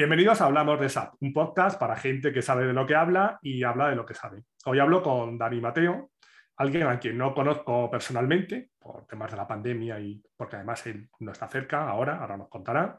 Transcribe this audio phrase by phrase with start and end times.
[0.00, 3.38] Bienvenidos a Hablamos de SAP, un podcast para gente que sabe de lo que habla
[3.42, 4.44] y habla de lo que sabe.
[4.64, 6.12] Hoy hablo con Dani Mateo,
[6.56, 11.10] alguien a quien no conozco personalmente por temas de la pandemia y porque además él
[11.18, 12.98] no está cerca ahora, ahora nos contará,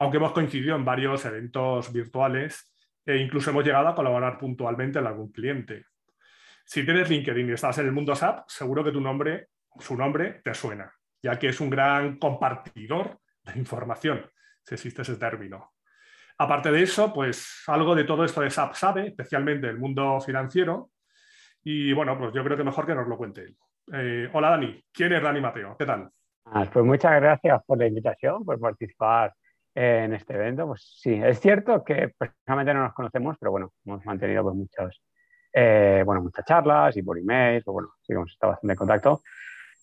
[0.00, 2.74] aunque hemos coincidido en varios eventos virtuales
[3.06, 5.84] e incluso hemos llegado a colaborar puntualmente en algún cliente.
[6.64, 10.40] Si tienes LinkedIn y estás en el mundo SAP, seguro que tu nombre, su nombre
[10.42, 14.28] te suena, ya que es un gran compartidor de información,
[14.64, 15.74] si existe ese término.
[16.40, 20.88] Aparte de eso, pues algo de todo esto de SAP sabe, especialmente el mundo financiero.
[21.62, 23.56] Y bueno, pues yo creo que mejor que nos lo cuente él.
[23.92, 25.76] Eh, hola Dani, ¿quién es Dani Mateo?
[25.78, 26.08] ¿Qué tal?
[26.46, 29.34] Ah, pues muchas gracias por la invitación, por participar
[29.74, 30.66] en este evento.
[30.66, 35.02] Pues sí, es cierto que personalmente no nos conocemos, pero bueno, hemos mantenido pues muchos,
[35.52, 39.20] eh, bueno, muchas charlas y por email, pues bueno, sí hemos estado bastante en contacto.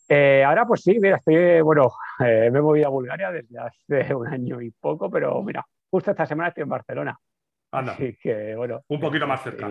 [0.09, 4.27] Eh, ahora pues sí, mira, estoy, bueno, me he movido a Bulgaria desde hace un
[4.27, 7.19] año y poco, pero mira, justo esta semana estoy en Barcelona.
[7.71, 7.93] Anda.
[7.93, 8.81] Así que, bueno.
[8.87, 9.69] Un poquito más cerca.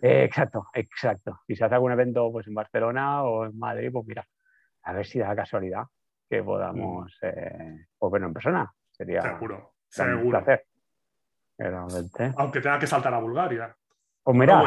[0.00, 1.40] Eh, exacto, exacto.
[1.46, 4.26] Si se hace algún evento pues, en Barcelona o en Madrid, pues mira,
[4.82, 5.84] a ver si da casualidad
[6.28, 7.26] que podamos mm.
[7.26, 8.72] eh, pues, vernos en persona.
[8.90, 10.20] Sería seguro, seguro.
[10.22, 10.64] un placer.
[12.36, 13.74] Aunque tenga que saltar a Bulgaria.
[14.22, 14.62] Pues mira,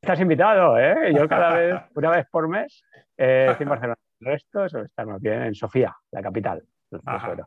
[0.00, 1.12] estás invitado, ¿eh?
[1.14, 2.82] Yo cada vez, una vez por mes,
[3.16, 3.96] eh, estoy en Barcelona.
[4.20, 6.64] El resto suele estar más bien en Sofía, la capital.
[6.90, 7.44] Entonces,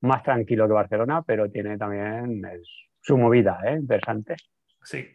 [0.00, 2.42] más tranquilo que Barcelona, pero tiene también
[3.00, 3.72] su movida, ¿eh?
[3.72, 4.36] interesante.
[4.82, 5.06] Sí.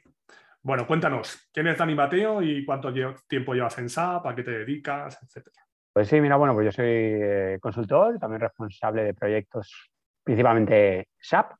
[0.62, 2.94] Bueno, cuéntanos, ¿quién es Dani Mateo y cuánto
[3.28, 5.58] tiempo llevas en SAP, a qué te dedicas, etcétera?
[5.92, 9.92] Pues sí, mira, bueno, pues yo soy eh, consultor, también responsable de proyectos
[10.23, 11.52] principalmente SAP,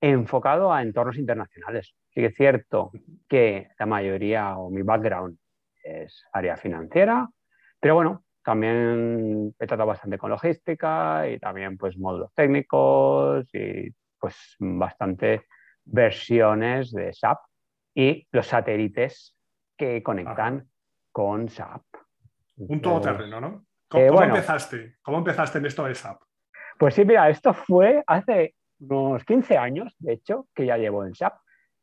[0.00, 1.94] enfocado a entornos internacionales.
[2.10, 2.92] Sí que es cierto
[3.28, 5.38] que la mayoría o mi background
[5.82, 7.28] es área financiera,
[7.80, 14.56] pero bueno, también he tratado bastante con logística y también pues módulos técnicos y pues
[14.58, 15.46] bastante
[15.84, 17.38] versiones de SAP
[17.94, 19.36] y los satélites
[19.76, 20.68] que conectan
[21.10, 21.82] con SAP.
[22.56, 23.64] Un todoterreno, ¿no?
[23.88, 24.96] ¿Cómo, eh, empezaste?
[25.02, 26.22] ¿Cómo empezaste en esto de SAP?
[26.78, 31.14] Pues sí, mira, esto fue hace unos 15 años, de hecho, que ya llevo en
[31.14, 31.34] SAP.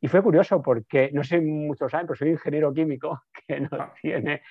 [0.01, 3.69] Y fue curioso porque, no sé si muchos saben, pero soy ingeniero químico que no
[3.73, 3.93] ah.
[4.01, 4.41] tiene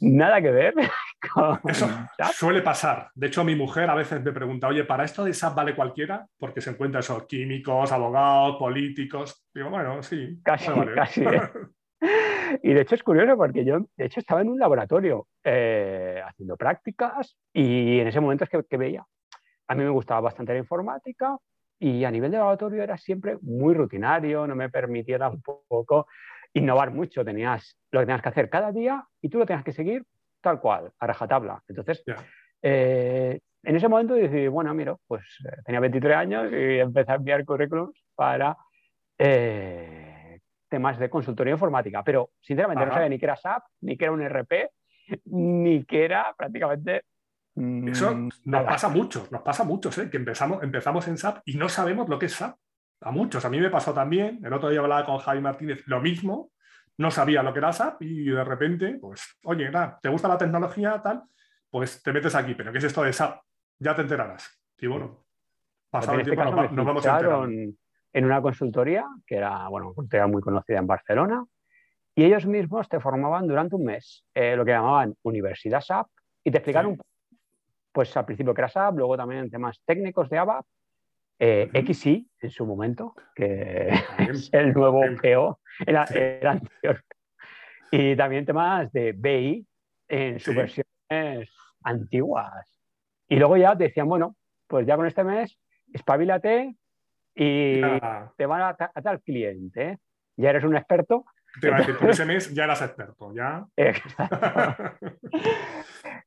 [0.00, 0.74] nada que ver
[1.32, 1.88] con Eso
[2.32, 3.10] suele pasar.
[3.14, 6.26] De hecho, mi mujer a veces me pregunta, oye, ¿para esto de SAP vale cualquiera?
[6.38, 9.46] Porque se encuentra esos químicos, abogados, políticos.
[9.52, 10.40] Digo, bueno, sí.
[10.42, 11.22] Casi, casi.
[11.22, 11.40] ¿eh?
[12.62, 16.56] Y de hecho es curioso porque yo, de hecho, estaba en un laboratorio eh, haciendo
[16.56, 19.04] prácticas y en ese momento es que, que veía.
[19.66, 21.36] A mí me gustaba bastante la informática
[21.78, 26.06] y a nivel de laboratorio era siempre muy rutinario, no me permitiera un poco
[26.52, 29.72] innovar mucho, tenías lo que tenías que hacer cada día y tú lo tenías que
[29.72, 30.04] seguir
[30.40, 31.62] tal cual, a rajatabla.
[31.66, 32.04] Entonces,
[32.62, 37.16] eh, en ese momento decidí, bueno, mira, pues eh, tenía 23 años y empecé a
[37.16, 38.56] enviar currículums para
[39.18, 44.04] eh, temas de consultoría informática, pero sinceramente no sabía ni que era SAP, ni que
[44.04, 44.70] era un RP,
[45.26, 47.02] ni que era prácticamente
[47.54, 48.14] mm, eso
[48.44, 50.10] nos pasa mucho, nos pasa mucho, ¿eh?
[50.10, 52.56] que empezamos, empezamos en SAP y no sabemos lo que es SAP
[53.00, 53.44] a muchos.
[53.44, 54.40] A mí me pasó también.
[54.44, 56.50] El otro día hablaba con Javi Martínez lo mismo.
[56.98, 60.38] No sabía lo que era SAP y de repente, pues, oye, nada, ¿te gusta la
[60.38, 61.22] tecnología tal?
[61.70, 62.54] Pues te metes aquí.
[62.54, 63.40] ¿Pero qué es esto de SAP?
[63.78, 64.62] Ya te enterarás.
[64.78, 65.24] Y bueno,
[65.90, 67.48] pasado el este tiempo nos, vamos a enterar.
[68.12, 71.44] En una consultoría, que era, bueno, consultoría muy conocida en Barcelona,
[72.14, 76.06] y ellos mismos te formaban durante un mes eh, lo que llamaban Universidad SAP
[76.42, 76.98] y te explicaron,
[77.92, 80.64] pues al principio que era SAP, luego también en temas técnicos de ABAP
[81.38, 83.88] eh, XI en su momento, que
[84.30, 87.04] es el nuevo PO, era, anterior.
[87.90, 89.66] Y también temas de BI
[90.08, 91.50] en sus versiones
[91.82, 92.80] antiguas.
[93.28, 95.58] Y luego ya decían, bueno, pues ya con este mes,
[95.92, 96.74] espabilate
[97.34, 97.80] y
[98.36, 99.98] te van a, a tal cliente.
[100.36, 101.24] Ya eres un experto.
[101.60, 103.64] Te iba a decir, con ese mes ya eras experto, ya.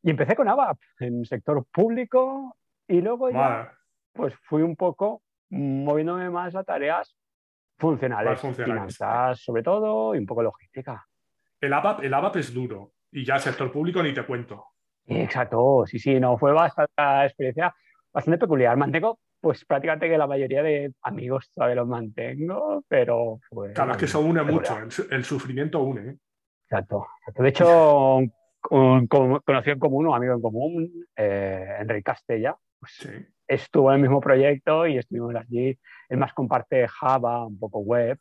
[0.02, 2.56] y empecé con ABAP en sector público
[2.88, 3.79] y luego ya
[4.14, 7.16] pues fui un poco moviéndome más a tareas
[7.78, 11.06] funcionales, finanzas sobre todo y un poco logística.
[11.60, 14.66] El ABAP, el ABAP es duro y ya el sector público ni te cuento.
[15.06, 17.74] Exacto, sí, sí, no, fue bastante experiencia
[18.14, 18.78] bastante peculiar.
[18.78, 23.40] Mantengo, pues prácticamente que la mayoría de amigos todavía los mantengo, pero...
[23.50, 24.78] Pues, claro, es que eso une mucho,
[25.10, 26.12] el, sufrimiento une.
[26.12, 26.18] ¿eh?
[26.66, 32.94] Exacto, De hecho, un, conocí en común, un amigo en común, eh, Enrique Castella, pues,
[32.94, 33.10] sí
[33.50, 35.78] estuvo en el mismo proyecto y estuvimos allí.
[36.08, 38.20] Él más comparte Java, un poco web,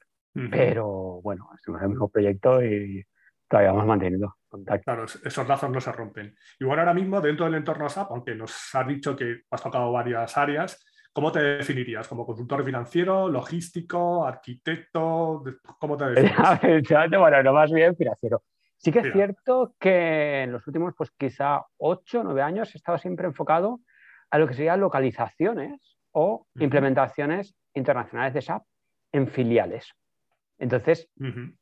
[0.50, 3.04] pero bueno, estuvimos en el mismo proyecto y
[3.48, 4.84] todavía hemos mantenido contacto.
[4.84, 6.34] Claro, esos lazos no se rompen.
[6.60, 10.36] Igual ahora mismo, dentro del entorno SAP, aunque nos has dicho que has tocado varias
[10.38, 12.06] áreas, ¿cómo te definirías?
[12.06, 15.42] ¿Como consultor financiero, logístico, arquitecto?
[15.78, 17.10] ¿Cómo te definirías?
[17.18, 18.42] bueno, no más bien financiero.
[18.76, 22.78] Sí que es cierto que en los últimos, pues quizá 8 o 9 años he
[22.78, 23.80] estado siempre enfocado
[24.30, 28.62] a lo que serían localizaciones o implementaciones internacionales de SAP
[29.12, 29.92] en filiales.
[30.58, 31.08] Entonces,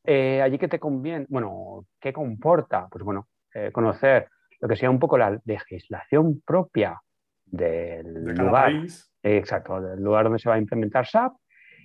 [0.03, 2.87] eh, allí que te conviene, bueno, ¿qué comporta?
[2.89, 4.27] Pues bueno, eh, conocer
[4.59, 6.99] lo que sea un poco la legislación propia
[7.45, 8.71] del lugar.
[9.21, 11.33] exacto, del lugar donde se va a implementar SAP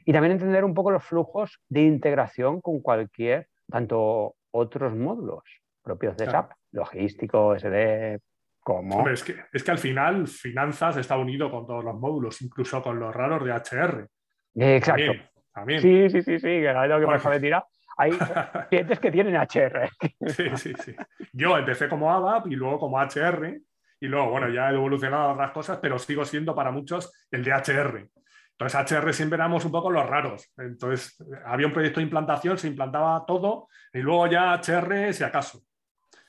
[0.05, 5.43] y también entender un poco los flujos de integración con cualquier, tanto otros módulos
[5.83, 8.21] propios de SAP, logístico, SD,
[9.11, 12.99] es, que, es que al final finanzas está unido con todos los módulos, incluso con
[12.99, 14.09] los raros de HR.
[14.55, 15.13] Exacto.
[15.53, 17.65] También, Sí, sí, sí, sí, que es lo que me me tirar.
[17.99, 18.11] Hay
[18.71, 19.91] clientes que tienen HR.
[20.27, 20.97] Sí, sí, sí.
[21.33, 23.61] Yo empecé como ABAP y luego como HR
[24.01, 27.45] y luego, bueno, ya he evolucionado a otras cosas, pero sigo siendo para muchos el
[27.45, 28.09] de HR.
[28.59, 30.53] Entonces, HR siempre éramos un poco los raros.
[30.57, 35.63] Entonces, había un proyecto de implantación, se implantaba todo y luego ya HR, si acaso.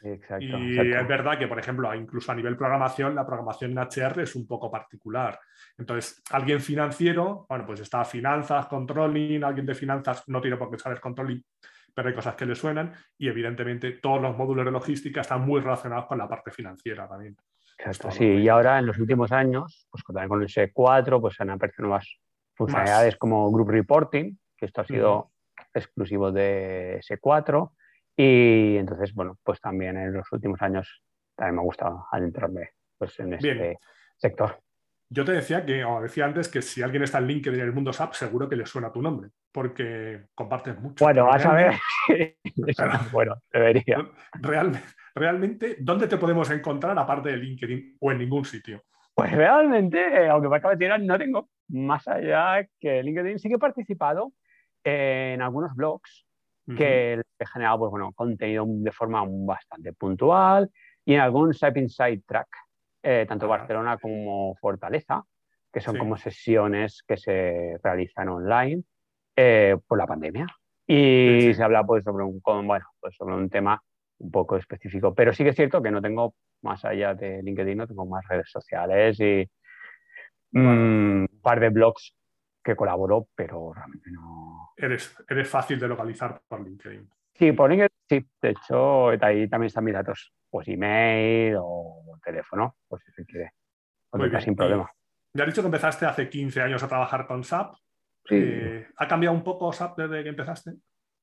[0.06, 4.24] Exacto, y es verdad que, por ejemplo, incluso a nivel programación, la programación en HR
[4.24, 5.40] es un poco particular.
[5.78, 10.78] Entonces, alguien financiero, bueno, pues está finanzas, controlling, alguien de finanzas no tiene por qué
[10.78, 11.42] saber controlling,
[11.94, 15.62] pero hay cosas que le suenan y evidentemente todos los módulos de logística están muy
[15.62, 17.38] relacionados con la parte financiera también.
[17.78, 21.50] Exacto, sí, y ahora en los últimos años, pues también con el S4, pues han
[21.50, 22.20] aparecido nuevas
[22.56, 25.32] funcionalidades como Group Reporting, que esto ha sido
[25.74, 27.72] exclusivo de S4,
[28.16, 31.04] y entonces, bueno, pues también en los últimos años
[31.36, 33.80] también me ha gustado adentrarme pues, en este
[34.18, 34.60] sector.
[35.10, 37.74] Yo te decía que, o decía antes, que si alguien está en LinkedIn en el
[37.74, 41.06] mundo SAP, seguro que le suena tu nombre, porque compartes mucho.
[41.06, 41.74] Bueno, vas a ver.
[43.12, 44.08] bueno, debería.
[44.42, 48.84] Realmente, realmente, ¿dónde te podemos encontrar aparte de LinkedIn o en ningún sitio?
[49.14, 53.38] Pues realmente, aunque me acabe de tirar, no tengo más allá que LinkedIn.
[53.38, 54.34] Sí que he participado
[54.84, 56.26] en algunos blogs
[56.66, 60.70] que he generado pues, bueno, contenido de forma bastante puntual
[61.06, 62.48] y en algún Side Inside Track,
[63.02, 65.24] eh, tanto Barcelona como Fortaleza,
[65.72, 68.84] que son como sesiones que se realizan online
[69.36, 70.48] eh, por la pandemia.
[70.86, 73.82] Y se habla pues, sobre, un, bueno, pues, sobre un tema
[74.20, 75.14] un poco específico.
[75.14, 78.26] Pero sí que es cierto que no tengo, más allá de LinkedIn, no tengo más
[78.28, 79.50] redes sociales y
[80.52, 80.68] mm,
[81.24, 82.16] un par de blogs
[82.64, 84.72] que colaboro, pero realmente no.
[84.78, 87.10] Eres, eres fácil de localizar por LinkedIn.
[87.34, 88.26] Sí, por LinkedIn sí.
[88.42, 90.34] De hecho, ahí también están mis datos.
[90.50, 93.52] Pues email o teléfono, pues si se quiere.
[94.40, 94.90] sin problema.
[95.34, 97.76] Ya has dicho que empezaste hace 15 años a trabajar con SAP.
[98.26, 98.36] Sí.
[98.36, 100.74] Eh, ¿Ha cambiado un poco SAP desde que empezaste?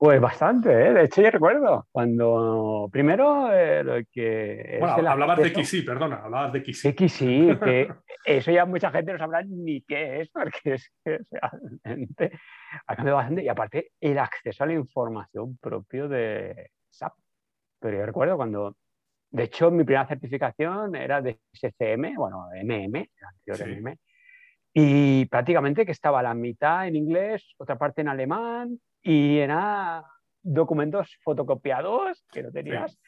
[0.00, 0.94] Pues bastante, ¿eh?
[0.94, 4.79] de hecho yo recuerdo cuando primero eh, lo que...
[4.81, 6.94] Bueno, hablabas de XI, perdona, hablabas de XI.
[7.06, 7.93] XI, que
[8.25, 10.91] eso ya mucha gente no sabrá ni qué es, porque es
[11.82, 12.32] realmente
[12.87, 17.12] ha cambiado bastante y aparte el acceso a la información propio de SAP.
[17.79, 18.76] Pero yo recuerdo cuando,
[19.31, 23.99] de hecho mi primera certificación era de SCM, bueno, MM, el anterior MM,
[24.73, 30.04] y prácticamente que estaba la mitad en inglés, otra parte en alemán y era
[30.42, 32.99] documentos fotocopiados que no tenías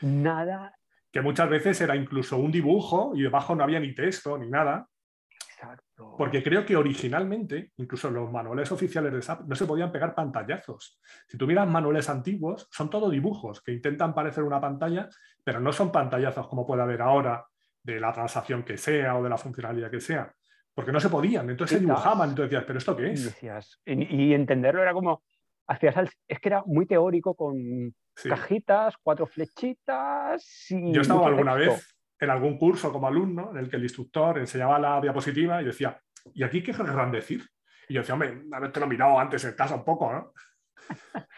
[0.00, 0.74] nada.
[1.10, 4.88] Que muchas veces era incluso un dibujo y debajo no había ni texto ni nada.
[5.30, 6.14] Exacto.
[6.18, 11.00] Porque creo que originalmente, incluso los manuales oficiales de SAP, no se podían pegar pantallazos.
[11.26, 15.08] Si tuvieras manuales antiguos, son todo dibujos que intentan parecer una pantalla,
[15.42, 17.46] pero no son pantallazos como puede haber ahora
[17.82, 20.30] de la transacción que sea o de la funcionalidad que sea.
[20.74, 21.48] Porque no se podían.
[21.48, 22.28] Entonces se dibujaban.
[22.28, 23.80] Entonces decías, ¿pero esto qué es?
[23.86, 25.22] y entenderlo era como,
[25.68, 27.94] es que era muy teórico con
[28.24, 30.66] cajitas, cuatro flechitas.
[30.70, 34.38] Y Yo estaba alguna vez en algún curso como alumno en el que el instructor
[34.38, 36.00] enseñaba la diapositiva y decía,
[36.34, 37.42] ¿y aquí qué querrán decir?
[37.88, 40.32] Y yo decía, hombre, haberte lo mirado antes en casa un poco, ¿no?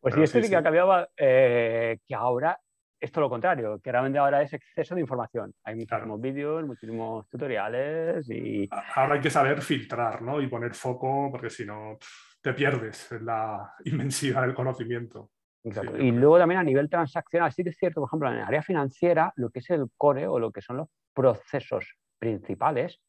[0.00, 2.58] pues sí, esto sí, que ha cambiado, eh, que ahora
[3.00, 5.52] es todo lo contrario, que realmente ahora es exceso de información.
[5.64, 8.68] Hay muchísimos vídeos, muchísimos tutoriales y...
[8.94, 10.40] Ahora hay que saber filtrar, ¿no?
[10.40, 11.98] Y poner foco, porque si no
[12.42, 15.30] te pierdes en la inmensidad del conocimiento.
[15.64, 18.62] y luego también a nivel transaccional, sí que es cierto, por ejemplo, en el área
[18.62, 23.00] financiera, lo que es el core o lo que son los procesos principales,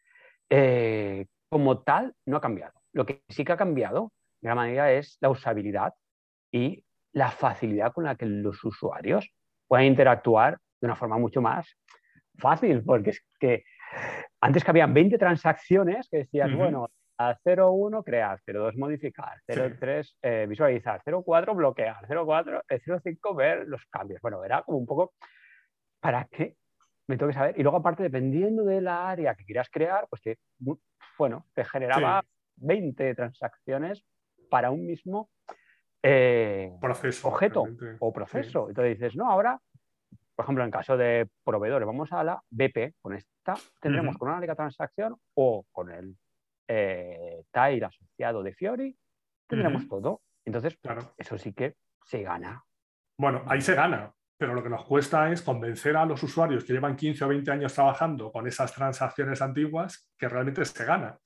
[0.50, 2.74] eh, como tal, no ha cambiado.
[2.94, 5.94] Lo que sí que ha cambiado, de alguna manera, es la usabilidad
[6.52, 9.32] y la facilidad con la que los usuarios
[9.68, 11.76] pueden interactuar de una forma mucho más
[12.38, 13.64] fácil, porque es que
[14.42, 20.46] antes que habían 20 transacciones que decías, bueno, a 0.1 crear, 0.2 modificar, 0.3 eh,
[20.48, 24.22] visualizar, 0.4 bloquear, 0.4, 0.5 ver los cambios.
[24.22, 25.14] Bueno, era como un poco
[26.00, 26.56] para qué
[27.08, 27.56] me tengo que saber.
[27.58, 30.38] Y luego aparte, dependiendo de la área que quieras crear, pues que
[31.18, 32.24] bueno, te generaba
[32.58, 34.04] 20 transacciones
[34.50, 35.30] para un mismo
[36.02, 37.66] eh, proceso, objeto
[38.00, 38.70] o proceso.
[38.70, 39.60] Entonces dices, no, ahora,
[40.36, 44.38] por ejemplo, en caso de proveedores, vamos a la BP, con esta tendremos con una
[44.38, 46.16] única transacción o con el
[46.68, 48.98] eh, TILE asociado de Fiori,
[49.48, 50.22] tendremos todo.
[50.46, 51.14] Entonces, claro.
[51.18, 52.64] eso sí que se gana.
[53.18, 56.74] Bueno, ahí se gana, pero lo que nos cuesta es convencer a los usuarios que
[56.74, 61.18] llevan 15 o 20 años trabajando con esas transacciones antiguas que realmente se gana.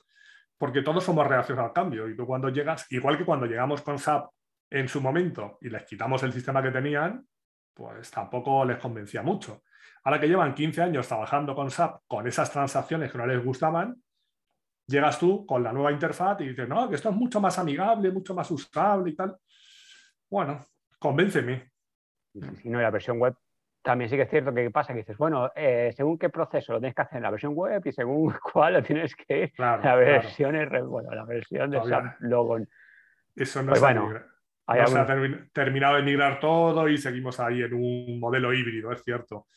[0.58, 4.00] Porque todos somos reacciones al cambio y tú cuando llegas, igual que cuando llegamos con
[4.00, 4.30] SAP
[4.70, 7.26] en su momento y les quitamos el sistema que tenían,
[7.74, 9.64] pues tampoco les convencía mucho.
[10.04, 14.02] Ahora que llevan 15 años trabajando con SAP con esas transacciones que no les gustaban,
[14.88, 18.12] llegas tú con la nueva interfaz y dices, no, que esto es mucho más amigable,
[18.12, 19.38] mucho más usable y tal.
[20.30, 20.66] Bueno,
[20.98, 21.72] convénceme.
[22.62, 23.36] Si no, la versión web
[23.82, 26.80] también sí que es cierto que pasa que dices, bueno, eh, según qué proceso lo
[26.80, 30.56] tienes que hacer en la versión web y según cuál lo tienes que la versión
[30.90, 32.68] bueno, la versión de SAP Logon.
[33.34, 34.12] Eso no, pues bueno,
[34.68, 35.06] se ha
[35.54, 39.48] terminado de migrar todo y seguimos ahí en un modelo híbrido, es cierto.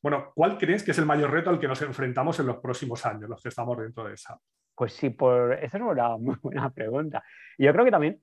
[0.00, 3.04] Bueno, ¿cuál crees que es el mayor reto al que nos enfrentamos en los próximos
[3.04, 4.38] años, los que estamos dentro de SAP?
[4.74, 5.54] Pues sí, por...
[5.54, 7.22] esa es una muy buena pregunta.
[7.58, 8.20] Yo creo que también,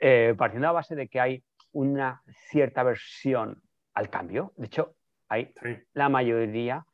[0.00, 3.62] eh, partiendo de la base de que hay una cierta versión
[3.94, 4.94] al cambio, de hecho,
[5.28, 5.52] hay
[5.92, 6.84] la mayoría,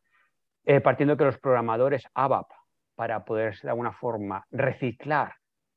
[0.65, 2.51] eh, partiendo de que los programadores ABAP,
[2.95, 5.35] para poder de alguna forma reciclar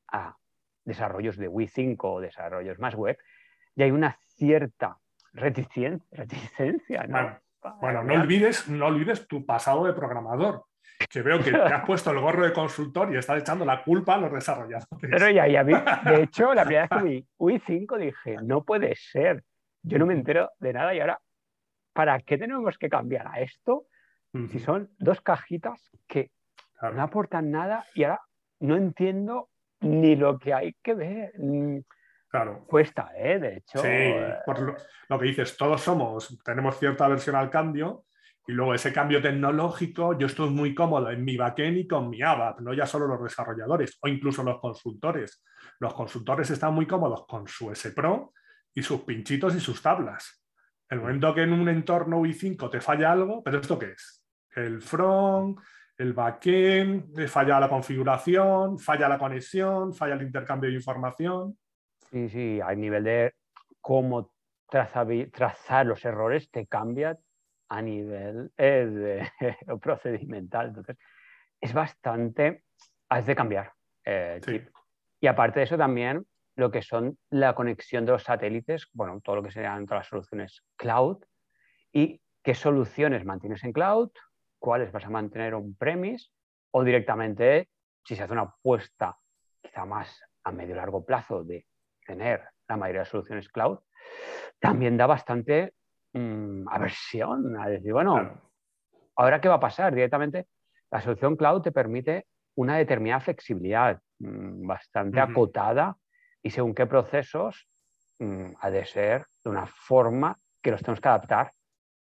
[0.08, 0.36] a
[0.84, 3.18] desarrollos de Wii 5 o desarrollos más web,
[3.74, 4.98] y hay una cierta
[5.32, 7.06] reticencia.
[7.06, 7.38] ¿no?
[7.80, 10.64] Bueno, no, olvides, no olvides tu pasado de programador
[11.10, 14.14] que veo que te has puesto el gorro de consultor y estás echando la culpa
[14.14, 14.98] a los desarrolladores.
[15.00, 15.74] Pero ya, ya de
[16.22, 19.42] hecho, la primera vez que vi Wii 5 dije, no puede ser,
[19.82, 21.20] yo no me entero de nada y ahora,
[21.92, 23.86] ¿para qué tenemos que cambiar a esto?
[24.50, 26.30] Si son dos cajitas que
[26.82, 28.20] no aportan nada y ahora
[28.60, 29.48] no entiendo
[29.80, 31.32] ni lo que hay que ver.
[32.28, 32.64] Claro.
[32.66, 33.38] Cuesta, ¿eh?
[33.38, 33.78] De hecho.
[33.78, 34.60] Sí, eh, por
[35.08, 38.04] lo, que dices, todos somos, tenemos cierta aversión al cambio
[38.46, 42.22] y luego ese cambio tecnológico, yo estoy muy cómodo en mi backend y con mi
[42.22, 45.42] ABAP, no ya solo los desarrolladores o incluso los consultores.
[45.80, 48.32] Los consultores están muy cómodos con su S-Pro
[48.72, 50.44] y sus pinchitos y sus tablas.
[50.88, 54.24] El momento que en un entorno i5 te falla algo, ¿pero esto qué es?
[54.54, 55.58] El front,
[55.98, 61.58] el backend, falla la configuración, falla la conexión, falla el intercambio de información.
[62.10, 63.34] Sí, sí, a nivel de
[63.80, 64.32] cómo
[64.68, 67.18] trazar los errores te cambia
[67.68, 69.28] a nivel eh,
[69.80, 70.68] procedimental.
[70.68, 70.96] Entonces,
[71.60, 72.64] es bastante,
[73.08, 73.72] has de cambiar.
[74.04, 74.40] Eh,
[75.20, 79.36] y aparte de eso también lo que son la conexión de los satélites, bueno, todo
[79.36, 81.22] lo que serían todas las soluciones cloud
[81.92, 84.10] y qué soluciones mantienes en cloud,
[84.58, 86.30] cuáles vas a mantener on-premise
[86.70, 87.68] o directamente,
[88.04, 89.18] si se hace una apuesta
[89.60, 91.66] quizá más a medio y largo plazo de
[92.06, 93.80] tener la mayoría de soluciones cloud,
[94.58, 95.74] también da bastante
[96.16, 98.40] mm, aversión a decir, bueno,
[99.16, 100.46] ahora qué va a pasar directamente.
[100.90, 105.96] La solución cloud te permite una determinada flexibilidad mm, bastante acotada
[106.42, 107.68] y según qué procesos
[108.18, 111.52] mm, ha de ser de una forma que los tenemos que adaptar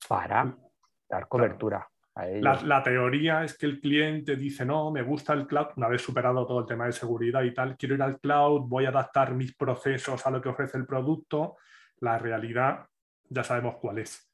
[0.08, 0.56] para
[1.08, 1.88] dar cobertura.
[2.40, 6.44] La, teoría es que el cliente dice, no, me gusta el cloud, una vez superado
[6.44, 9.54] todo el tema de seguridad y tal, quiero ir al cloud, voy a adaptar mis
[9.54, 11.56] procesos a lo que ofrece el producto.
[12.00, 12.86] La realidad
[13.28, 14.24] ya sabemos cuál es.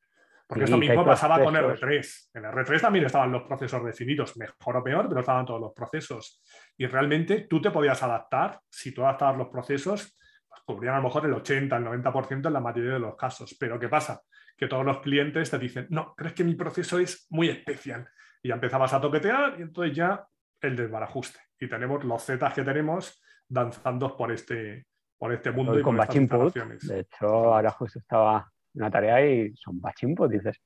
[0.47, 2.31] Porque esto mismo pasaba con R3.
[2.35, 6.43] En R3 también estaban los procesos definidos, mejor o peor, pero estaban todos los procesos.
[6.77, 11.05] Y realmente tú te podías adaptar, si tú adaptabas los procesos, pues cubrían a lo
[11.05, 13.57] mejor el 80, el 90% en la mayoría de los casos.
[13.59, 14.21] Pero ¿qué pasa?
[14.57, 18.09] que todos los clientes te dicen, no, crees que mi proceso es muy especial.
[18.43, 20.27] Y ya empezabas a toquetear y entonces ya
[20.61, 21.41] el desbarajuste.
[21.59, 24.87] Y tenemos los zetas que tenemos danzando por este,
[25.19, 25.79] por este mundo.
[25.79, 30.31] y con batch De hecho, ahora justo estaba una tarea y son batch input.
[30.31, 30.61] Dices,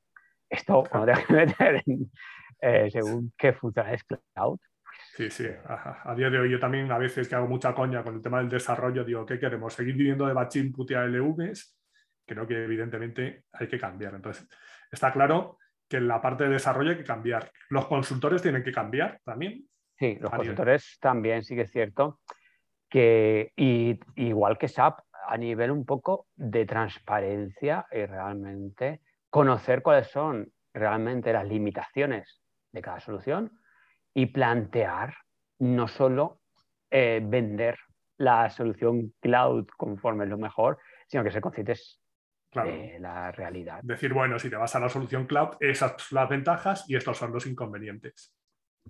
[0.48, 1.82] esto cuando te que meter
[2.60, 4.58] eh, según qué es cloud.
[5.14, 5.46] Sí, sí.
[5.66, 8.38] A, día de hoy yo también a veces que hago mucha coña con el tema
[8.38, 9.74] del desarrollo, digo, ¿qué queremos?
[9.74, 11.78] ¿Seguir viviendo de batch input y ALVs?
[12.28, 14.14] creo que evidentemente hay que cambiar.
[14.14, 14.46] Entonces,
[14.92, 17.50] está claro que en la parte de desarrollo hay que cambiar.
[17.70, 19.66] Los consultores tienen que cambiar también.
[19.98, 22.20] Sí, los consultores también, sí que es cierto.
[22.88, 30.08] Que y, igual que SAP, a nivel un poco de transparencia y realmente conocer cuáles
[30.08, 32.42] son realmente las limitaciones
[32.72, 33.60] de cada solución
[34.14, 35.14] y plantear
[35.58, 36.40] no solo
[36.90, 37.78] eh, vender
[38.16, 42.00] la solución cloud conforme es lo mejor, sino que se conscientes
[42.54, 43.80] la realidad.
[43.82, 47.16] Decir, bueno, si te vas a la solución cloud, esas son las ventajas y estos
[47.16, 48.34] son los inconvenientes.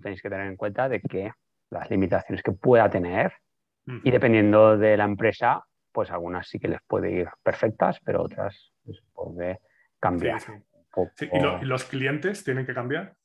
[0.01, 1.31] Tenéis que tener en cuenta de que
[1.69, 3.33] las limitaciones que pueda tener
[4.03, 8.71] y dependiendo de la empresa, pues algunas sí que les puede ir perfectas, pero otras
[8.85, 9.59] les puede
[9.99, 10.41] cambiar.
[11.21, 13.15] ¿Y, los clientes tienen que cambiar?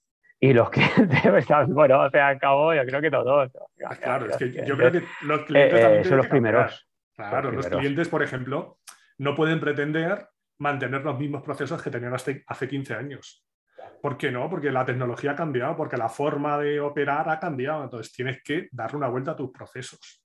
[0.41, 3.53] Y los clientes, pues, bueno, o sea, acabo, yo creo que todos.
[3.85, 6.89] Ah, claro, es que yo creo que los clientes eh, eh, son los primeros.
[7.15, 8.79] Claro, los, clientes, por ejemplo,
[9.19, 10.27] no pueden pretender
[10.59, 13.47] mantener los mismos procesos que tenían hace 15 años.
[14.03, 14.51] ¿Por qué no?
[14.51, 17.85] Porque la tecnología ha cambiado, porque la forma de operar ha cambiado.
[17.85, 20.24] Entonces tienes que darle una vuelta a tus procesos,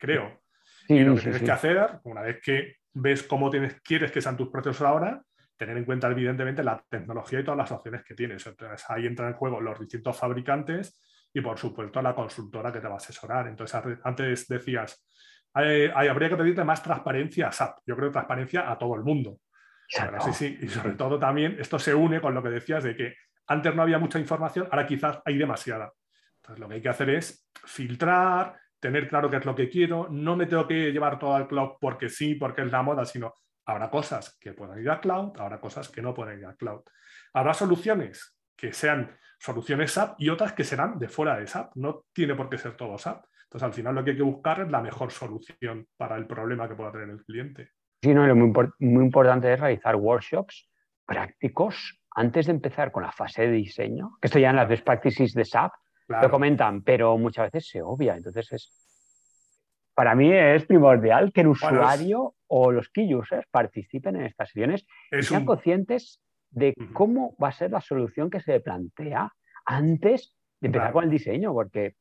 [0.00, 0.40] creo.
[0.88, 4.36] y lo que tienes que hacer, una vez que ves cómo tienes, quieres que sean
[4.36, 5.22] tus procesos ahora,
[5.56, 8.44] tener en cuenta evidentemente la tecnología y todas las opciones que tienes.
[8.46, 11.00] Entonces ahí entran en juego los distintos fabricantes
[11.32, 13.46] y por supuesto la consultora que te va a asesorar.
[13.46, 15.06] Entonces antes decías,
[15.52, 17.78] habría que pedirte más transparencia a SAP.
[17.86, 19.38] Yo creo transparencia a todo el mundo.
[19.86, 20.58] sí, sí.
[20.62, 23.14] Y sobre todo también esto se une con lo que decías de que
[23.46, 25.92] antes no había mucha información, ahora quizás hay demasiada.
[26.36, 30.08] Entonces lo que hay que hacer es filtrar, tener claro qué es lo que quiero,
[30.10, 33.34] no me tengo que llevar todo al cloud porque sí, porque es la moda, sino
[33.66, 36.82] habrá cosas que puedan ir a cloud, habrá cosas que no pueden ir a cloud.
[37.34, 41.76] Habrá soluciones que sean soluciones SAP y otras que serán de fuera de SAP.
[41.76, 43.24] No tiene por qué ser todo SAP.
[43.44, 46.68] Entonces, al final lo que hay que buscar es la mejor solución para el problema
[46.68, 47.70] que pueda tener el cliente.
[48.02, 48.52] Sí, no, lo muy,
[49.04, 50.68] importante es realizar workshops
[51.04, 54.84] prácticos antes de empezar con la fase de diseño, que esto ya en las best
[54.84, 55.72] practices de SAP
[56.10, 58.16] lo comentan, pero muchas veces se obvia.
[58.16, 58.72] Entonces, es,
[59.94, 64.86] para mí es primordial que el usuario o los key users participen en estas sesiones
[65.12, 69.32] y sean conscientes de cómo va a ser la solución que se plantea
[69.64, 71.94] antes de empezar con el diseño, porque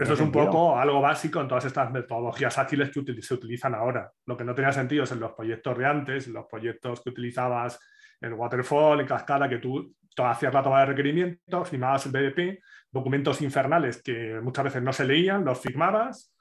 [0.00, 4.12] eso es un poco algo básico en todas estas metodologías ágiles que se utilizan ahora.
[4.26, 7.10] Lo que no tenía sentido es en los proyectos de antes, en los proyectos que
[7.10, 7.80] utilizabas
[8.20, 12.60] en Waterfall, en Cascada, que tú hacías la toma de requerimientos, firmabas el BDP,
[12.94, 16.32] documentos infernales que muchas veces no se leían, los firmabas.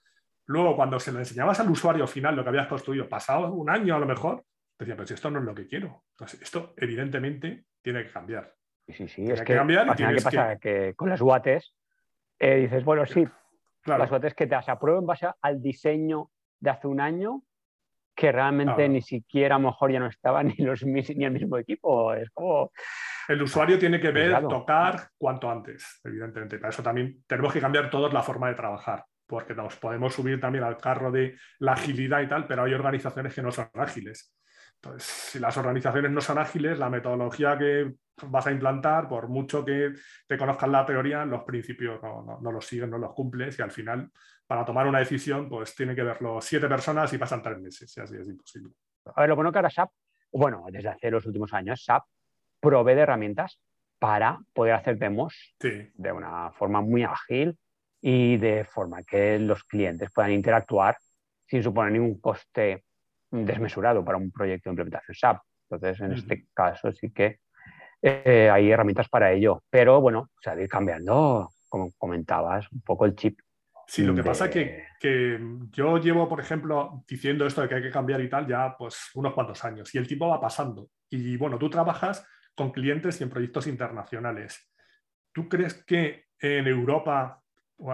[0.45, 3.95] Luego, cuando se lo enseñabas al usuario final lo que habías construido, pasado un año
[3.95, 4.45] a lo mejor,
[4.77, 6.03] decía, pero si esto no es lo que quiero.
[6.11, 8.53] Entonces, esto evidentemente tiene que cambiar.
[8.87, 10.57] Sí, sí, es que, cambiar ¿qué pasa?
[10.57, 10.93] Que...
[10.95, 11.73] con las UATs
[12.37, 13.27] eh, dices, bueno, sí,
[13.85, 17.41] las UATs que te se aprueben en base al diseño de hace un año,
[18.13, 21.57] que realmente ni siquiera a lo mejor ya no estaban ni, los, ni el mismo
[21.57, 22.13] equipo.
[22.13, 22.71] Es como...
[23.27, 26.57] El usuario tiene que ver, tocar cuanto antes, evidentemente.
[26.57, 30.39] Para eso también tenemos que cambiar todos la forma de trabajar, porque nos podemos subir
[30.39, 34.33] también al carro de la agilidad y tal, pero hay organizaciones que no son ágiles.
[34.75, 39.63] Entonces, si las organizaciones no son ágiles, la metodología que vas a implantar, por mucho
[39.63, 39.93] que
[40.27, 43.71] te conozcan la teoría, los principios no, no, los siguen, no los cumples y al
[43.71, 44.12] final,
[44.45, 48.01] para tomar una decisión, pues tiene que verlo siete personas y pasan tres meses y
[48.01, 48.73] así es imposible.
[49.05, 49.89] A ver, lo bueno que ahora SAP,
[50.33, 52.03] bueno, desde hace los últimos años, SAP
[52.63, 53.60] provee de herramientas
[53.99, 57.58] para poder hacer demos de una forma muy ágil
[58.02, 60.95] y de forma que los clientes puedan interactuar
[61.45, 62.86] sin suponer ningún coste
[63.30, 65.41] desmesurado para un proyecto de implementación SAP.
[65.69, 67.39] Entonces, en este caso sí que
[68.02, 69.63] eh, hay herramientas para ello.
[69.69, 73.39] Pero bueno, o sea, ir cambiando, como comentabas, un poco el chip.
[73.88, 75.39] Sí, lo que pasa es que, que,
[75.71, 79.12] yo llevo, por ejemplo, diciendo esto de que hay que cambiar y tal ya pues
[79.15, 80.89] unos cuantos años y el tiempo va pasando.
[81.10, 84.71] Y bueno, tú trabajas con clientes y en proyectos internacionales.
[85.31, 87.41] ¿Tú crees que en Europa,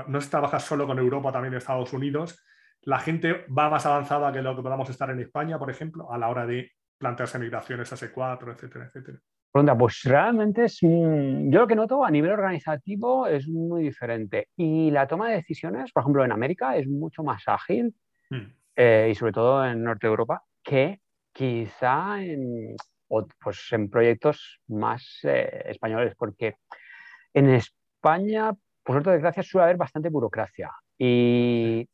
[0.07, 2.43] no trabajas solo con Europa, también en Estados Unidos,
[2.81, 6.17] la gente va más avanzada que lo que podamos estar en España, por ejemplo, a
[6.17, 9.19] la hora de plantearse migraciones a S4, etcétera, etcétera.
[9.51, 15.07] Pues realmente es, yo lo que noto a nivel organizativo es muy diferente y la
[15.07, 17.95] toma de decisiones, por ejemplo, en América es mucho más ágil
[18.29, 18.45] hmm.
[18.75, 21.01] eh, y sobre todo en Norte de Europa que
[21.33, 22.75] quizá en,
[23.09, 26.55] pues en proyectos más eh, españoles, porque
[27.33, 31.87] en España, por suerte, desgracia, suele haber bastante burocracia y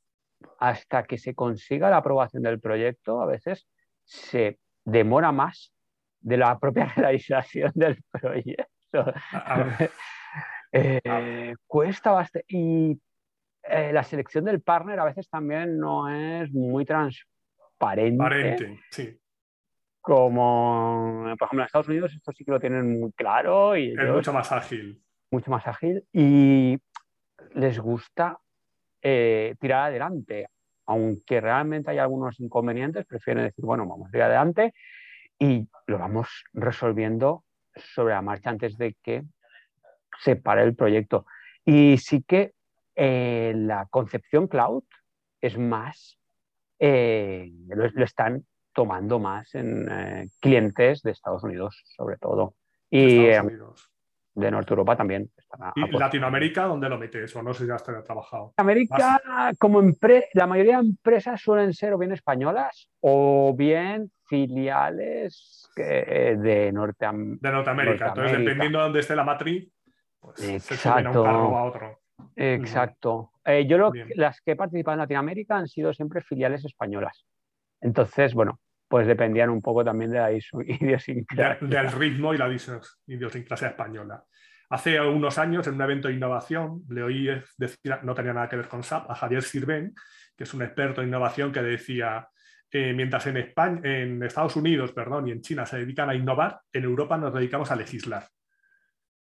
[0.59, 3.67] hasta que se consiga la aprobación del proyecto, a veces
[4.03, 5.73] se demora más
[6.19, 9.13] de la propia realización del proyecto.
[10.77, 12.45] Eh, cuesta bastante.
[12.49, 12.99] Y
[13.63, 18.17] eh, la selección del partner a veces también no es muy transparente.
[18.17, 19.17] Transparente, sí.
[20.05, 23.75] Como, por ejemplo, en Estados Unidos esto sí que lo tienen muy claro.
[23.75, 25.01] Y es mucho más ágil.
[25.31, 26.05] Mucho más ágil.
[26.13, 26.77] Y
[27.55, 28.37] les gusta
[29.01, 30.47] eh, tirar adelante.
[30.85, 34.75] Aunque realmente hay algunos inconvenientes, prefieren decir, bueno, vamos a ir adelante
[35.39, 37.43] y lo vamos resolviendo
[37.75, 39.23] sobre la marcha antes de que
[40.19, 41.25] se pare el proyecto.
[41.65, 42.53] Y sí que
[42.95, 44.83] eh, la concepción cloud
[45.41, 46.19] es más,
[46.77, 52.53] eh, lo, están tomando más en clientes de Estados Unidos, sobre todo.
[52.89, 53.89] Y, Unidos.
[54.35, 55.31] de Norte Europa también.
[55.75, 57.33] ¿Y Latinoamérica dónde lo metes?
[57.35, 58.53] O no sé si ya has trabajado.
[58.57, 59.21] América,
[59.57, 59.81] como
[60.33, 67.47] la mayoría de empresas suelen ser o bien españolas o bien filiales de, Norteamérica.
[67.47, 68.07] de Norteamérica.
[68.09, 69.71] Entonces, dependiendo de dónde esté la matriz,
[70.19, 71.99] pues se suben a un cargo a otro.
[72.35, 73.31] Exacto.
[73.45, 77.25] Eh, yo lo, las que he participado en Latinoamérica han sido siempre filiales españolas.
[77.81, 78.59] Entonces, bueno,
[78.95, 80.31] pues dependían un poco también de la
[80.81, 81.57] idiosincrasia.
[81.59, 82.49] del ritmo y la
[83.07, 84.23] idiosincrasia española.
[84.69, 87.27] Hace unos años, en un evento de innovación, le oí
[87.57, 89.93] decir, no tenía nada que ver con SAP, a Javier Sirven,
[90.33, 92.29] que es un experto en innovación, que decía,
[92.71, 96.61] eh, mientras en, España, en Estados Unidos perdón, y en China se dedican a innovar,
[96.71, 98.25] en Europa nos dedicamos a legislar.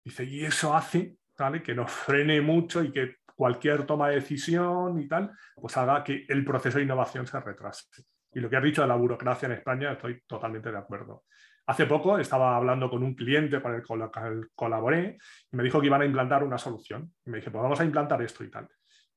[0.04, 1.14] Dice, y eso hace
[1.62, 6.26] que nos frene mucho y que cualquier toma de decisión y tal, pues haga que
[6.28, 7.84] el proceso de innovación se retrase.
[8.32, 11.24] Y lo que has dicho de la burocracia en España, estoy totalmente de acuerdo.
[11.66, 15.18] Hace poco estaba hablando con un cliente con el que colaboré
[15.52, 17.12] y me dijo que iban a implantar una solución.
[17.24, 18.68] Y me dije, pues vamos a implantar esto y tal.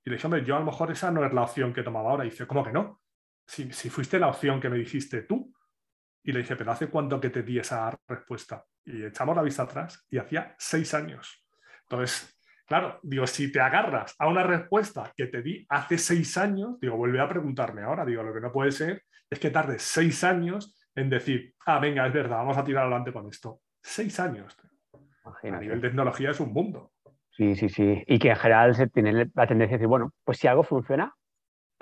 [0.05, 2.11] Y le dije, hombre, yo a lo mejor esa no es la opción que tomaba
[2.11, 2.25] ahora.
[2.25, 3.01] Y dice, ¿cómo que no?
[3.47, 5.53] Si, si fuiste la opción que me dijiste tú.
[6.23, 8.63] Y le dije, pero ¿hace cuánto que te di esa respuesta?
[8.85, 11.45] Y echamos la vista atrás y hacía seis años.
[11.83, 16.79] Entonces, claro, digo, si te agarras a una respuesta que te di hace seis años,
[16.79, 18.05] digo, vuelve a preguntarme ahora.
[18.05, 22.05] Digo, lo que no puede ser es que tardes seis años en decir, ah, venga,
[22.05, 23.61] es verdad, vamos a tirar adelante con esto.
[23.81, 24.55] Seis años.
[25.23, 26.91] A nivel de tecnología es un mundo.
[27.31, 28.03] Sí, sí, sí.
[28.07, 31.13] Y que en general se tiene la tendencia a decir, bueno, pues si algo funciona,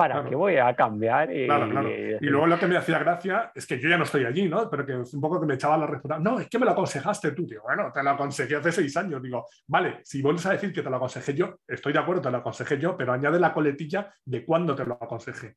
[0.01, 1.31] ¿para qué voy a cambiar?
[1.31, 1.89] Y, claro, claro.
[1.89, 4.69] Y luego lo que me hacía gracia es que yo ya no estoy allí, ¿no?
[4.69, 6.19] Pero que un poco que me echaba la respuesta.
[6.19, 7.61] No, es que me lo aconsejaste tú, tío.
[7.61, 9.21] Bueno, te lo aconsejé hace seis años.
[9.21, 12.31] Digo, vale, si vuelves a decir que te lo aconsejé yo, estoy de acuerdo, te
[12.31, 15.55] lo aconsejé yo, pero añade la coletilla de cuándo te lo aconsejé.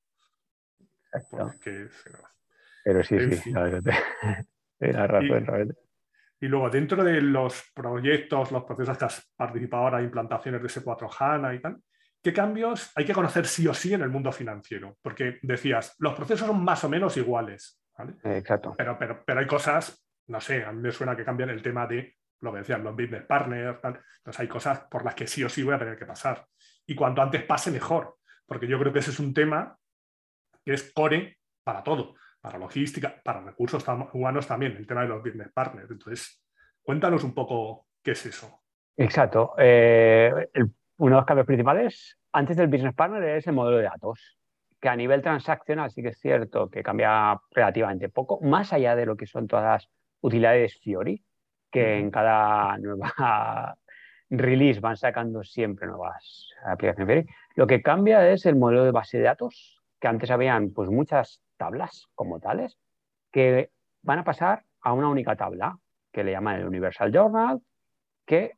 [2.84, 3.52] pero sí, sí,
[4.80, 5.74] la razón,
[6.40, 11.08] y, luego, dentro de los proyectos, los procesos que has participado ahora, implantaciones de S4
[11.18, 11.78] HANA y tal,
[12.24, 14.96] ¿Qué cambios hay que conocer sí o sí en el mundo financiero?
[15.02, 17.82] Porque decías, los procesos son más o menos iguales.
[18.24, 18.74] Exacto.
[18.78, 21.86] Pero, pero, pero hay cosas, no sé, a mí me suena que cambian el tema
[21.86, 24.00] de lo que decían, los business partners, tal.
[24.16, 26.46] Entonces hay cosas por las que sí o sí voy a tener que pasar.
[26.86, 28.16] Y cuanto antes pase, mejor.
[28.46, 29.76] Porque yo creo que ese es un tema
[30.64, 33.84] que es core para todo, para logística, para recursos
[34.14, 35.90] humanos también, el tema de los business partners.
[35.90, 36.42] Entonces,
[36.82, 38.62] cuéntanos un poco qué es eso.
[38.96, 39.54] Exacto.
[39.58, 43.84] Eh, el uno de los cambios principales antes del Business Partner es el modelo de
[43.84, 44.38] datos,
[44.80, 49.06] que a nivel transaccional sí que es cierto que cambia relativamente poco, más allá de
[49.06, 49.88] lo que son todas las
[50.20, 51.24] utilidades Fiori,
[51.70, 53.76] que en cada nueva
[54.30, 57.36] release van sacando siempre nuevas aplicaciones Fiori.
[57.54, 61.42] Lo que cambia es el modelo de base de datos, que antes habían pues muchas
[61.56, 62.78] tablas como tales,
[63.32, 63.70] que
[64.02, 65.78] van a pasar a una única tabla,
[66.12, 67.60] que le llaman el Universal Journal,
[68.26, 68.52] que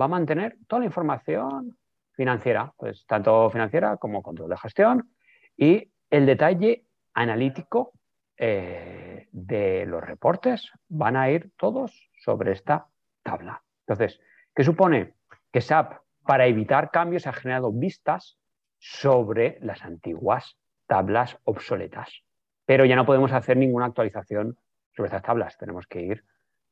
[0.00, 1.76] va a mantener toda la información
[2.14, 5.10] financiera, pues tanto financiera como control de gestión
[5.56, 7.92] y el detalle analítico
[8.36, 12.86] eh, de los reportes van a ir todos sobre esta
[13.22, 13.62] tabla.
[13.86, 14.20] Entonces,
[14.54, 15.14] ¿qué supone?
[15.52, 18.38] Que SAP, para evitar cambios, ha generado vistas
[18.78, 22.22] sobre las antiguas tablas obsoletas.
[22.66, 24.56] Pero ya no podemos hacer ninguna actualización
[24.94, 25.56] sobre estas tablas.
[25.56, 26.24] Tenemos que ir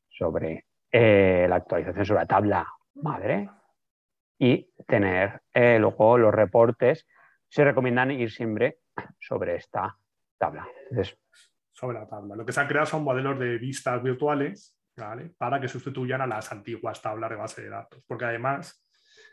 [0.09, 3.49] sobre eh, la actualización sobre la tabla madre
[4.41, 7.07] y tener eh, luego los reportes.
[7.47, 8.79] Se recomiendan ir siempre
[9.19, 9.95] sobre esta
[10.35, 10.67] tabla.
[11.71, 12.35] sobre la tabla.
[12.35, 14.75] Lo que se han creado son modelos de vistas virtuales
[15.37, 18.03] para que sustituyan a las antiguas tablas de base de datos.
[18.07, 18.83] Porque además,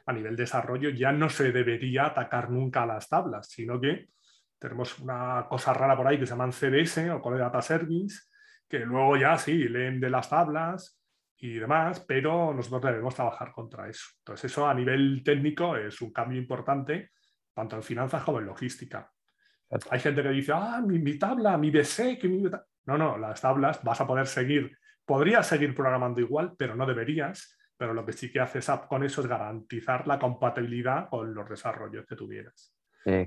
[0.05, 4.11] a nivel de desarrollo, ya no se debería atacar nunca a las tablas, sino que
[4.59, 8.25] tenemos una cosa rara por ahí que se llaman CDS o Core Data Service,
[8.69, 10.98] que luego ya sí leen de las tablas
[11.41, 14.07] y demás, pero nosotros debemos trabajar contra eso.
[14.19, 17.11] Entonces, eso a nivel técnico es un cambio importante,
[17.55, 19.11] tanto en finanzas como en logística.
[19.91, 22.43] Hay gente que dice, ah, mi, tabla, mi BC, que mi...
[22.87, 27.57] No, no, las tablas vas a poder seguir, podrías seguir programando igual, pero no deberías.
[27.77, 31.49] Pero lo que sí que hace SAP con eso es garantizar la compatibilidad con los
[31.49, 32.75] desarrollos que tuvieras.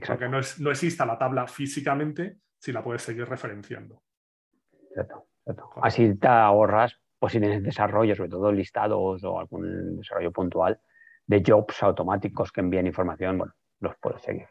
[0.06, 4.04] Porque no, es, no exista la tabla físicamente si la puedes seguir referenciando.
[5.82, 10.79] Así te ahorras pues si tienes desarrollo, sobre todo listados o algún desarrollo puntual
[11.27, 14.47] de jobs automáticos que envían información, bueno, los puedes seguir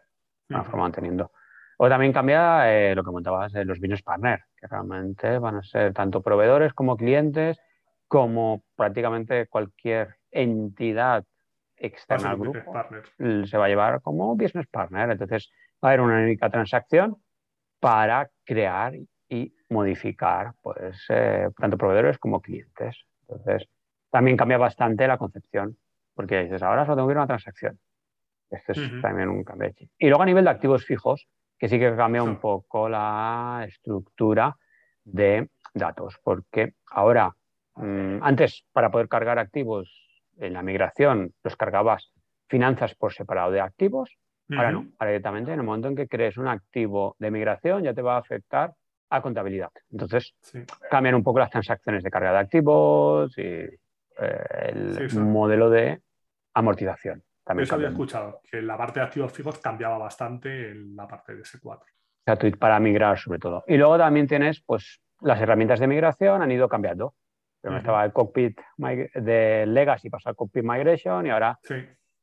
[0.48, 1.32] de una forma manteniendo.
[1.78, 5.62] O también cambia eh, lo que comentabas de los business partners, que realmente van a
[5.64, 7.58] ser tanto proveedores como clientes,
[8.06, 11.24] como prácticamente cualquier entidad
[11.74, 12.72] externa al grupo
[13.18, 15.10] se va a llevar como business partner.
[15.10, 15.50] Entonces
[15.82, 17.16] va a haber una única transacción
[17.80, 18.94] para crear
[19.28, 23.04] y modificar pues, eh, tanto proveedores como clientes.
[23.22, 23.68] Entonces,
[24.10, 25.76] también cambia bastante la concepción,
[26.14, 27.78] porque dices, ahora solo tengo que ir a una transacción.
[28.50, 29.72] Esto es también un cambio.
[29.96, 34.56] Y luego a nivel de activos fijos, que sí que cambia un poco la estructura
[35.04, 37.32] de datos, porque ahora,
[37.76, 39.88] mm, antes para poder cargar activos
[40.38, 42.12] en la migración, los cargabas
[42.48, 44.18] finanzas por separado de activos,
[44.50, 47.94] ahora no, ahora directamente en el momento en que crees un activo de migración ya
[47.94, 48.74] te va a afectar
[49.10, 49.70] a contabilidad.
[49.90, 50.34] Entonces,
[50.88, 53.78] cambian un poco las transacciones de carga de activos y eh,
[54.68, 56.00] el modelo de
[56.54, 57.22] amortización.
[57.44, 61.34] También Eso había escuchado, que la parte de activos fijos cambiaba bastante en la parte
[61.34, 61.80] de S4.
[62.58, 63.64] para migrar sobre todo.
[63.66, 67.14] Y luego también tienes, pues, las herramientas de migración han ido cambiando.
[67.62, 68.58] Estaba el cockpit
[69.14, 71.58] de Legacy, pasó al cockpit Migration y ahora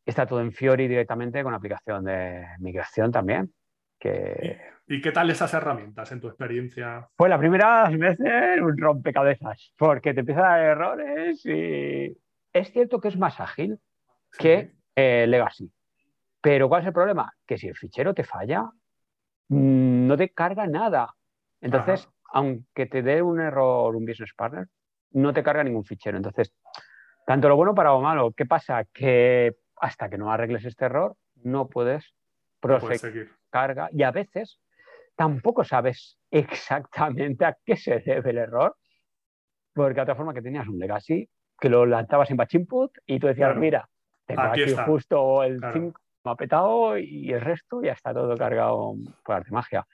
[0.04, 3.54] está todo en Fiori directamente con aplicación de migración también.
[4.00, 4.77] Que...
[4.88, 7.08] ¿Y, qué tal esas herramientas en tu experiencia?
[7.16, 12.18] Pues la primera veces un rompecabezas, porque te empiezan a dar errores y
[12.54, 13.80] es cierto que es más ágil
[14.38, 15.72] que eh, Legacy.
[16.42, 17.34] Pero ¿cuál es el problema?
[17.46, 18.64] Que si el fichero te falla,
[19.50, 21.14] mm, no te carga nada.
[21.60, 24.68] Entonces, aunque te dé un error un business partner,
[25.12, 26.18] no te carga ningún fichero.
[26.18, 26.54] Entonces,
[27.26, 28.32] tanto lo bueno para lo malo.
[28.32, 28.86] ¿Qué pasa?
[28.94, 32.14] Que hasta que no arregles este error, no puedes
[32.60, 34.60] proseguir carga y a veces
[35.18, 38.78] tampoco sabes exactamente a qué se debe el error,
[39.74, 41.28] porque de otra forma que tenías un legacy
[41.60, 43.90] que lo lanzabas en batch input y tú decías, mira,
[44.26, 48.94] tengo aquí, justo el 5 me ha petado y el resto ya está todo cargado
[49.26, 49.88] por arte magia.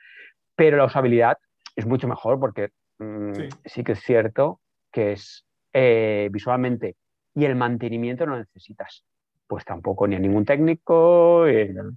[0.55, 1.37] Pero la usabilidad
[1.75, 3.33] es mucho mejor porque mm,
[3.65, 3.83] sí.
[3.83, 4.59] que es cierto
[4.91, 6.97] que es eh, visualmente
[7.33, 9.05] y el mantenimiento no necesitas
[9.47, 11.45] pues tampoco ni a ningún técnico.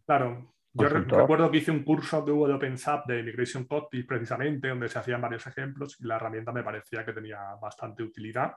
[0.05, 4.69] claro, yo recuerdo que hice un curso de Hugo de OpenSAP de Migration Cockpit precisamente,
[4.69, 8.55] donde se hacían varios ejemplos y la herramienta me parecía que tenía bastante utilidad,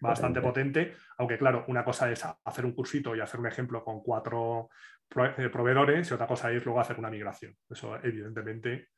[0.00, 4.02] bastante potente, aunque claro, una cosa es hacer un cursito y hacer un ejemplo con
[4.02, 4.68] cuatro
[5.38, 7.54] eh, proveedores y otra cosa es luego hacer una migración.
[7.70, 8.88] Eso evidentemente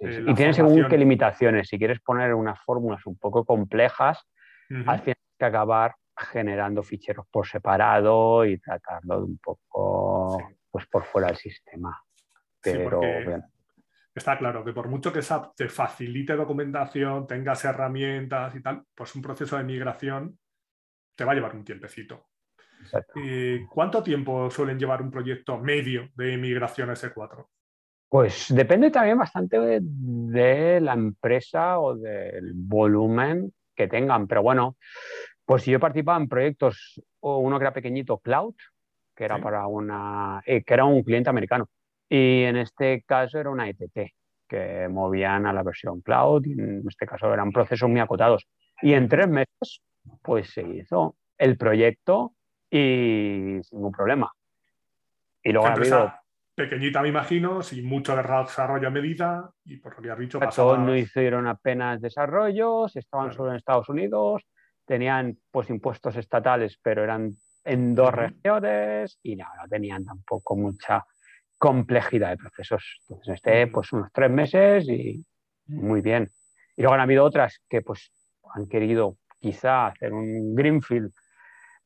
[0.00, 1.68] eh, y tiene según qué limitaciones.
[1.68, 4.18] Si quieres poner unas fórmulas un poco complejas,
[4.86, 10.38] al final hay que acabar generando ficheros por separado y tratarlo de un poco
[10.74, 12.04] pues por fuera del sistema.
[12.60, 13.00] Pero
[14.12, 19.14] está claro que por mucho que SAP te facilite documentación, tengas herramientas y tal, pues
[19.14, 20.36] un proceso de migración
[21.14, 22.26] te va a llevar un tiempecito.
[23.14, 27.46] ¿Y ¿Cuánto tiempo suelen llevar un proyecto medio de migración S4?
[28.08, 34.26] Pues depende también bastante de, la empresa o del volumen que tengan.
[34.26, 34.76] Pero bueno,
[35.44, 38.56] pues yo participaba en proyectos, uno que era pequeñito, Cloud,
[39.14, 41.68] que era para una, eh, que era un cliente americano.
[42.08, 44.12] Y en este caso era una ETT,
[44.48, 46.46] que movían a la versión Cloud.
[46.46, 48.46] Y en este caso eran procesos muy acotados.
[48.82, 49.82] Y en tres meses,
[50.22, 52.34] pues se hizo el proyecto
[52.70, 54.32] y sin ningún problema.
[55.42, 56.12] Y luego ha habido
[56.54, 60.78] pequeñita, me imagino, sin mucho desarrollo a medida y por lo que has dicho, pasaba...
[60.78, 64.42] no hicieron apenas desarrollos, estaban solo en Estados Unidos,
[64.84, 67.32] tenían pues impuestos estatales, pero eran
[67.64, 71.04] en dos regiones y no, tenían tampoco mucha
[71.58, 73.00] complejidad de procesos.
[73.08, 75.24] Entonces, este, pues unos tres meses y
[75.66, 76.30] muy bien.
[76.76, 78.12] Y luego han habido otras que pues
[78.54, 81.12] han querido quizá hacer un greenfield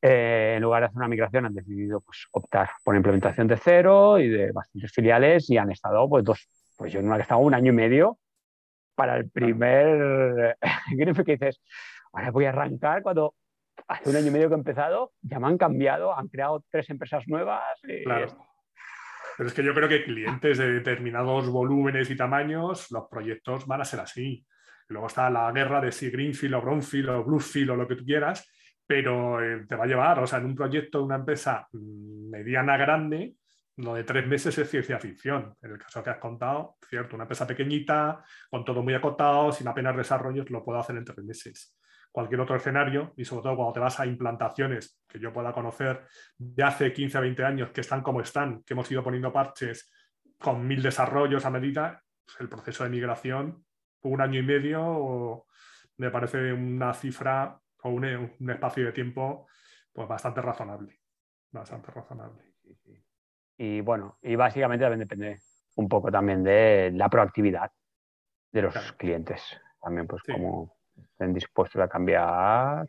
[0.01, 4.17] eh, en lugar de hacer una migración, han decidido pues, optar por implementación de cero
[4.17, 7.53] y de bastantes filiales y han estado, pues, dos, pues yo no he estado un
[7.53, 8.17] año y medio
[8.95, 10.57] para el primer
[11.25, 11.61] que dices,
[12.13, 13.35] ahora voy a arrancar cuando
[13.87, 16.89] hace un año y medio que he empezado, ya me han cambiado, han creado tres
[16.89, 17.63] empresas nuevas.
[18.03, 18.27] claro.
[19.37, 23.79] Pero es que yo creo que clientes de determinados volúmenes y tamaños, los proyectos van
[23.79, 24.45] a ser así.
[24.89, 28.03] Luego está la guerra de si Greenfield o Brownfield o Bluefield o lo que tú
[28.03, 28.45] quieras,
[28.85, 32.31] pero eh, te va a llevar, o sea, en un proyecto de una empresa mm,
[32.31, 33.35] mediana grande,
[33.77, 35.55] lo de tres meses es ciencia ficción.
[35.61, 39.69] En el caso que has contado, cierto, una empresa pequeñita, con todo muy acotado, sin
[39.69, 41.78] apenas desarrollos, lo puedo hacer en tres meses.
[42.19, 46.05] Cualquier otro escenario, y sobre todo cuando te vas a implantaciones que yo pueda conocer
[46.37, 49.89] de hace 15 a 20 años, que están como están, que hemos ido poniendo parches
[50.37, 53.63] con mil desarrollos a medida, pues el proceso de migración,
[54.01, 55.45] un año y medio,
[55.95, 58.03] me parece una cifra o un,
[58.49, 59.47] espacio de tiempo
[59.93, 60.99] pues bastante razonable.
[61.49, 62.53] Bastante razonable.
[63.55, 65.39] Y bueno, y básicamente también depende
[65.77, 67.71] un poco también de la proactividad
[68.51, 69.57] de los clientes.
[69.81, 72.87] También, pues, como estén dispuestos a cambiar.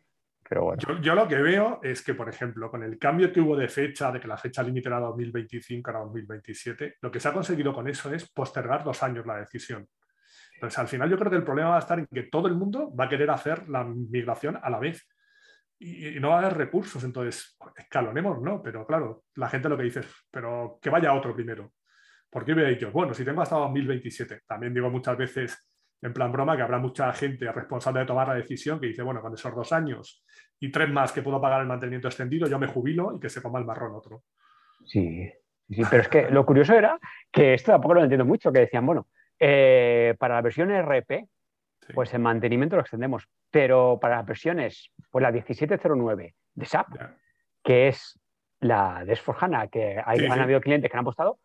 [0.48, 0.82] Pero bueno.
[0.82, 3.68] Yo, yo, lo que veo es que, por ejemplo, con el cambio que hubo de
[3.68, 7.72] fecha, de que la fecha límite era 2025 a 2027, lo que se ha conseguido
[7.72, 9.86] con eso es postergar dos años la decisión.
[10.54, 12.54] Entonces, al final yo creo que el problema va a estar en que todo el
[12.54, 15.08] mundo va a querer hacer la migración a la vez.
[15.78, 17.02] y, no va a haber recursos.
[17.04, 18.60] Entonces, escalonemos, ¿no?
[18.60, 21.72] Pero claro, la gente lo que dice es, pero que vaya otro primero.
[22.30, 25.69] ¿Por qué voy a Bueno, si tengo hasta 2027, también digo muchas veces
[26.02, 29.20] en plan broma que habrá mucha gente responsable de tomar la decisión que dice, bueno,
[29.20, 30.24] con esos dos años
[30.58, 33.42] y tres más que puedo pagar el mantenimiento extendido, yo me jubilo y que se
[33.42, 34.22] coma el marrón otro.
[34.84, 35.30] Sí,
[35.68, 36.98] sí, pero es que lo curioso era
[37.30, 39.08] que esto tampoco lo entiendo mucho, que decían, bueno,
[39.38, 41.28] eh, para la versión RP,
[41.94, 46.88] pues el mantenimiento lo extendemos, pero para las versiones, pues la 1709 de SAP,
[47.62, 48.20] que es
[48.60, 51.38] la de Esforjana, que hay, han habido clientes que han apostado,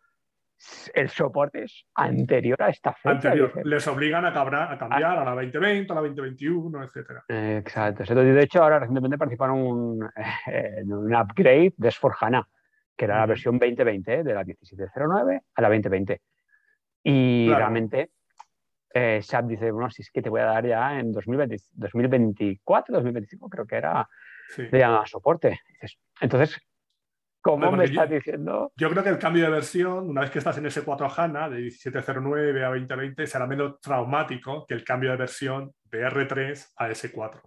[0.94, 3.34] el soporte es anterior a esta fecha.
[3.64, 6.98] Les obligan a, a cambiar a la 2020, a la 2021, etc.
[7.28, 8.04] Exacto.
[8.16, 10.00] De hecho, ahora recientemente participaron
[10.48, 12.46] en un upgrade de S4HANA,
[12.96, 16.22] que era la versión 2020, de la 1709 a la 2020.
[17.04, 18.12] Y realmente
[18.98, 23.50] eh, SAP dice, bueno, si es que te voy a dar ya en 2024, 2025,
[23.50, 24.08] creo que era,
[24.58, 25.60] de soporte.
[26.22, 26.60] Entonces,
[27.46, 28.72] ¿Cómo me estás diciendo?
[28.76, 31.48] Yo creo que el cambio de versión, una vez que estás en ese 4 HANA
[31.48, 36.90] de 1709 a 2020, será menos traumático que el cambio de versión de R3 a
[36.90, 37.42] S4.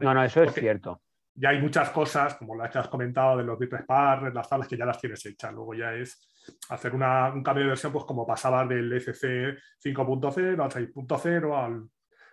[0.00, 1.02] No, no, eso es cierto.
[1.34, 4.78] Ya hay muchas cosas, como las que has comentado de los bitles las tablas que
[4.78, 5.52] ya las tienes hechas.
[5.52, 6.26] Luego ya es
[6.70, 11.82] hacer un cambio de versión, pues como pasaba del FC 5.0 al 6.0 al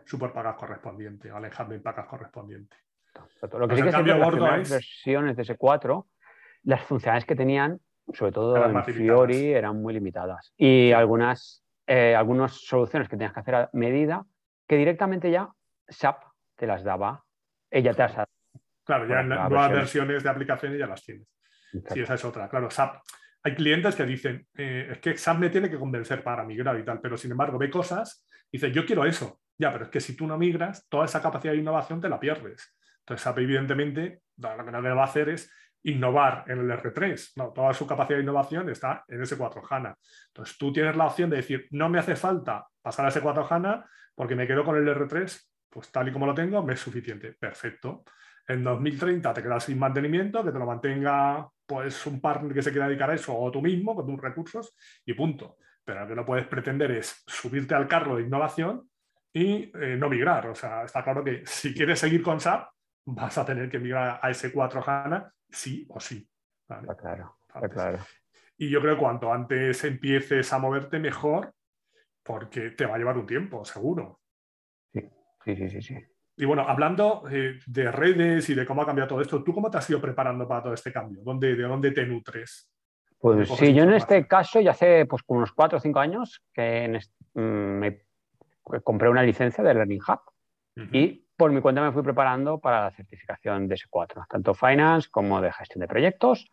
[0.05, 2.77] superpagas correspondiente, al enhancement pagas correspondiente.
[3.51, 6.05] Lo que sí que es cambio gordo las versiones de S4
[6.63, 7.79] las funciones que tenían,
[8.13, 10.53] sobre todo en Fiori, eran muy limitadas.
[10.57, 14.25] Y algunas, eh, algunas soluciones que tenías que hacer a medida,
[14.67, 15.49] que directamente ya
[15.87, 16.23] SAP
[16.55, 17.23] te las daba.
[17.69, 18.27] Ella te las
[18.83, 20.23] Claro, ya en nuevas versiones.
[20.23, 21.27] de aplicaciones ya las tienes.
[21.89, 22.49] Sí, esa es otra.
[22.49, 23.01] Claro, SAP.
[23.43, 26.83] Hay clientes que dicen, eh, es que SAP me tiene que convencer para migrar y
[26.83, 29.39] tal, pero sin embargo ve cosas y dice, yo quiero eso.
[29.57, 32.19] Ya, pero es que si tú no migras, toda esa capacidad de innovación te la
[32.19, 32.75] pierdes.
[32.99, 35.51] Entonces, SAP evidentemente lo que no va a hacer es
[35.83, 37.33] innovar en el R3.
[37.35, 39.95] No, toda su capacidad de innovación está en ese 4 HANA.
[40.27, 43.47] Entonces tú tienes la opción de decir, no me hace falta pasar a ese 4
[43.49, 46.79] HANA porque me quedo con el R3, pues tal y como lo tengo, me es
[46.79, 47.33] suficiente.
[47.33, 48.03] Perfecto.
[48.47, 52.71] En 2030 te quedas sin mantenimiento, que te lo mantenga pues un partner que se
[52.71, 55.57] quiera dedicar a eso o tú mismo con tus recursos y punto.
[55.83, 58.89] Pero lo que no puedes pretender es subirte al carro de innovación
[59.33, 60.47] y eh, no migrar.
[60.47, 62.69] O sea, está claro que si quieres seguir con SAP,
[63.05, 66.27] vas a tener que migrar a ese 4 HANA sí o sí.
[66.67, 67.37] claro,
[67.71, 67.99] claro.
[68.57, 71.53] Y yo creo que cuanto antes empieces a moverte, mejor,
[72.23, 74.19] porque te va a llevar un tiempo, seguro.
[74.93, 75.95] Sí, sí, sí, sí.
[76.37, 79.69] Y bueno, hablando eh, de redes y de cómo ha cambiado todo esto, ¿tú cómo
[79.69, 81.21] te has ido preparando para todo este cambio?
[81.23, 82.71] ¿Dónde, ¿De dónde te nutres?
[83.19, 86.99] Pues sí, yo en este caso ya hace pues, unos cuatro o cinco años que
[87.35, 88.01] mm, me
[88.83, 90.19] compré una licencia de Learning Hub
[90.91, 95.41] y por mi cuenta me fui preparando para la certificación de S4, tanto Finance como
[95.41, 96.51] de gestión de proyectos.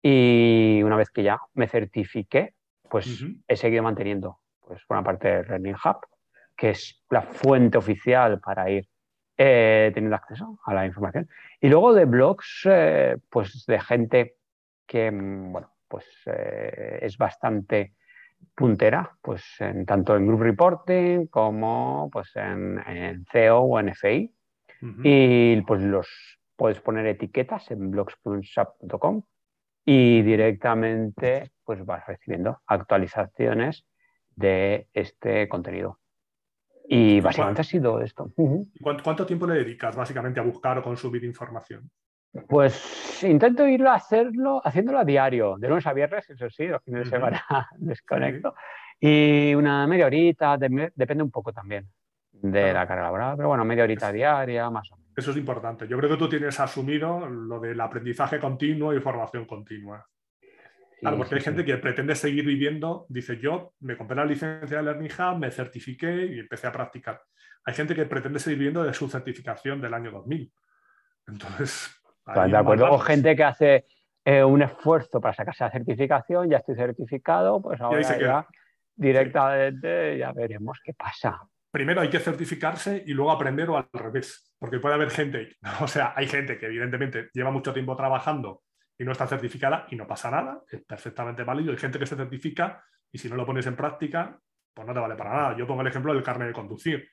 [0.00, 2.54] Y una vez que ya me certifiqué,
[2.88, 6.06] pues he seguido manteniendo, pues por una parte, Learning Hub,
[6.56, 8.88] que es la fuente oficial para ir
[9.36, 11.28] eh, teniendo acceso a la información.
[11.60, 14.36] Y luego de blogs, eh, pues de gente
[14.86, 17.94] que, mm, bueno, pues eh, es bastante
[18.54, 24.34] puntera, pues en, tanto en Group Reporting como pues en, en CEO o en FI.
[25.04, 26.08] Y pues los
[26.56, 29.22] puedes poner etiquetas en blogs.sap.com
[29.84, 33.86] y directamente pues vas recibiendo actualizaciones
[34.36, 35.98] de este contenido.
[36.88, 38.32] Y básicamente ha sido esto.
[39.02, 41.90] ¿Cuánto, tiempo le dedicas básicamente a buscar o consumir información?
[42.48, 46.82] Pues intento irlo a hacerlo, haciéndolo a diario, de lunes a viernes, eso sí, los
[46.84, 47.44] fines de semana
[47.78, 48.54] desconecto.
[49.00, 51.88] Y una media horita, depende un poco también
[52.32, 55.12] de la carga laboral, pero bueno, media horita diaria, más o menos.
[55.16, 55.88] Eso es importante.
[55.88, 60.06] Yo creo que tú tienes asumido lo del aprendizaje continuo y formación continua.
[61.00, 64.82] Claro, porque hay gente que pretende seguir viviendo, dice yo me compré la licencia de
[64.82, 67.22] Learning Hub, me certifiqué y empecé a practicar.
[67.64, 70.52] Hay gente que pretende seguir viviendo de su certificación del año 2000.
[71.26, 71.99] Entonces,
[72.34, 72.92] de acuerdo.
[72.92, 73.86] O gente que hace
[74.24, 78.46] eh, un esfuerzo para sacarse la certificación, ya estoy certificado, pues ahora ya
[78.94, 81.40] directamente ya veremos qué pasa.
[81.70, 85.86] Primero hay que certificarse y luego aprender o al revés, porque puede haber gente, o
[85.86, 88.62] sea, hay gente que evidentemente lleva mucho tiempo trabajando
[88.98, 91.72] y no está certificada y no pasa nada, es perfectamente válido.
[91.72, 94.38] Hay gente que se certifica y si no lo pones en práctica,
[94.74, 95.56] pues no te vale para nada.
[95.56, 97.08] Yo pongo el ejemplo del carnet de conducir.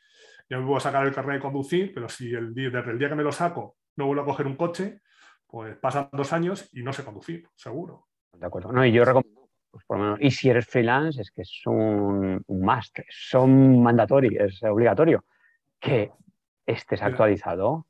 [0.50, 3.16] Yo me puedo sacar el carnet de conducir, pero si el desde el día que
[3.16, 5.02] me lo saco no vuelvo a coger un coche,
[5.48, 8.08] pues pasan dos años y no sé conducir, seguro.
[8.34, 8.72] De acuerdo.
[8.72, 11.62] No, y yo recomiendo, pues por lo menos, y si eres freelance, es que es
[11.66, 15.26] un, un must, son mandatorio, es obligatorio
[15.80, 16.12] que
[16.66, 17.88] estés actualizado.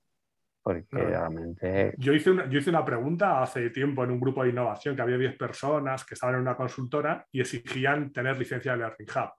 [0.62, 1.94] porque realmente...
[1.98, 5.02] Yo hice, una, yo hice una pregunta hace tiempo en un grupo de innovación que
[5.02, 9.32] había 10 personas que estaban en una consultora y exigían tener licencia de Learning Hub.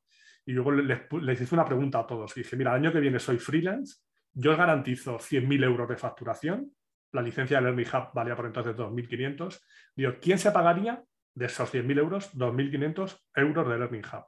[0.46, 3.00] Y luego les, les hice una pregunta a todos y dije, mira, el año que
[3.00, 4.00] viene soy freelance,
[4.38, 6.72] yo os garantizo 100.000 euros de facturación,
[7.12, 9.60] la licencia de Learning Hub valía por entonces 2.500.
[9.96, 11.02] Digo, ¿quién se pagaría
[11.34, 14.24] de esos 100.000 euros 2.500 euros de Learning Hub?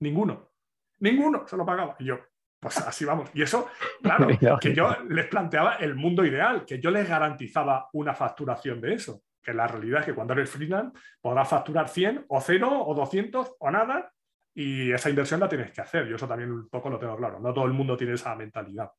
[0.00, 0.50] Ninguno.
[0.98, 1.94] Ninguno se lo pagaba.
[2.00, 2.18] Y yo,
[2.58, 3.30] pues así vamos.
[3.32, 3.68] Y eso,
[4.02, 4.26] claro,
[4.60, 9.22] que yo les planteaba el mundo ideal, que yo les garantizaba una facturación de eso.
[9.40, 13.54] Que la realidad es que cuando eres freelance podrás facturar 100 o 0 o 200
[13.56, 14.12] o nada
[14.52, 16.08] y esa inversión la tienes que hacer.
[16.08, 17.38] Yo eso también un poco lo tengo claro.
[17.38, 18.90] No todo el mundo tiene esa mentalidad.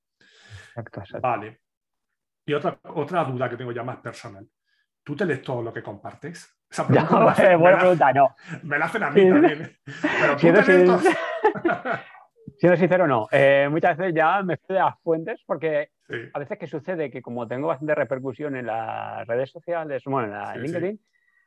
[1.21, 1.61] Vale.
[2.45, 4.47] Y otra, otra duda que tengo ya más personal.
[5.03, 6.59] ¿Tú te lees todo lo que compartes?
[6.69, 8.35] Esa pregunta no, buena pregunta, no.
[8.63, 9.77] Me la hacen a mí también.
[10.01, 11.17] Pero tú lees
[12.57, 13.27] Siendo sincero, no.
[13.31, 15.91] Eh, muchas veces ya me fui de las fuentes porque
[16.33, 20.33] a veces que sucede que como tengo bastante repercusión en las redes sociales, bueno, en,
[20.33, 20.99] la, LinkedIn,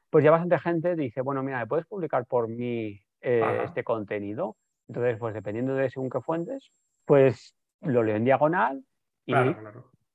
[0.08, 4.56] pues ya bastante gente dice, bueno, mira, ¿me puedes publicar por mí eh, este contenido?
[4.88, 6.70] Entonces, pues dependiendo de según qué fuentes,
[7.04, 8.84] pues lo leo en diagonal
[9.26, 9.34] y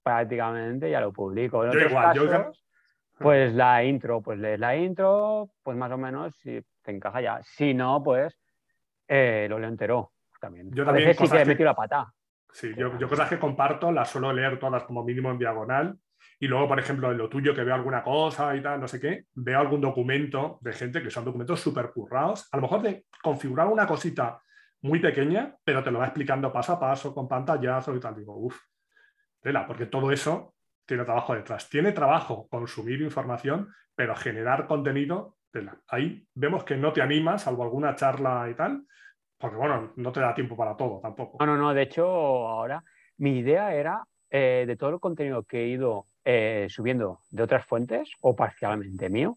[0.03, 1.63] prácticamente ya lo publico.
[1.63, 2.65] En otros casos,
[3.17, 7.41] pues la intro, pues lees la intro, pues más o menos si te encaja ya.
[7.43, 8.37] Si no, pues
[9.07, 10.71] eh, lo leo entero también.
[10.71, 12.13] Yo a veces sí que he metido la pata.
[12.51, 15.97] Sí, yo, yo, cosas que comparto las suelo leer todas como mínimo en diagonal.
[16.39, 18.99] Y luego, por ejemplo, en lo tuyo que veo alguna cosa y tal, no sé
[18.99, 22.47] qué, veo algún documento de gente que son documentos súper currados.
[22.51, 24.39] A lo mejor de configurar una cosita
[24.81, 28.15] muy pequeña, pero te lo va explicando paso a paso, con pantallazo y tal.
[28.15, 28.59] Digo, uff,
[29.41, 30.53] tela, porque todo eso
[30.85, 31.69] tiene trabajo detrás.
[31.69, 35.79] Tiene trabajo consumir información, pero generar contenido, tela.
[35.87, 38.85] Ahí vemos que no te animas, salvo alguna charla y tal,
[39.37, 41.37] porque bueno, no te da tiempo para todo tampoco.
[41.39, 41.73] No, no, no.
[41.73, 42.83] De hecho, ahora
[43.17, 47.65] mi idea era eh, de todo el contenido que he ido eh, subiendo de otras
[47.65, 49.35] fuentes o parcialmente mío,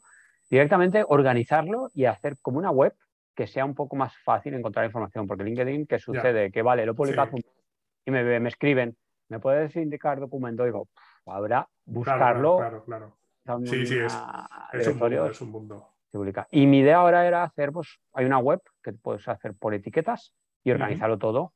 [0.51, 2.94] directamente organizarlo y hacer como una web
[3.34, 5.26] que sea un poco más fácil encontrar información.
[5.26, 6.51] Porque LinkedIn, ¿qué sucede?
[6.51, 7.30] Que vale, lo publicas
[8.05, 8.96] y me, me, escriben,
[9.31, 10.64] ¿me puedes indicar documento?
[10.64, 10.89] Digo,
[11.24, 12.59] ahora buscarlo.
[12.59, 13.66] Claro, claro, claro.
[13.66, 14.16] Sí, sí, es,
[14.74, 15.89] es, un mundo, es un mundo.
[16.51, 20.35] Y mi idea ahora era hacer, pues, hay una web que puedes hacer por etiquetas
[20.64, 21.55] y organizarlo todo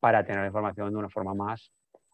[0.00, 1.72] para tener la información de una forma más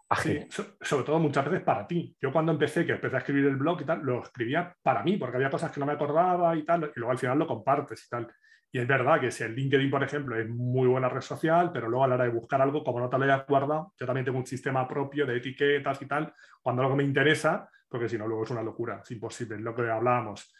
[0.09, 0.47] ágil.
[0.49, 2.17] Sí, sobre todo muchas veces para ti.
[2.21, 5.17] Yo cuando empecé, que empecé a escribir el blog y tal, lo escribía para mí,
[5.17, 8.07] porque había cosas que no me acordaba y tal, y luego al final lo compartes
[8.07, 8.33] y tal.
[8.75, 11.89] Y es verdad que si el LinkedIn, por ejemplo, es muy buena red social, pero
[11.89, 14.25] luego a la hora de buscar algo, como no te lo hayas guardado, yo también
[14.25, 18.27] tengo un sistema propio de etiquetas y tal, cuando algo me interesa, porque si no,
[18.27, 20.51] luego es una locura, es imposible, es lo que hablábamos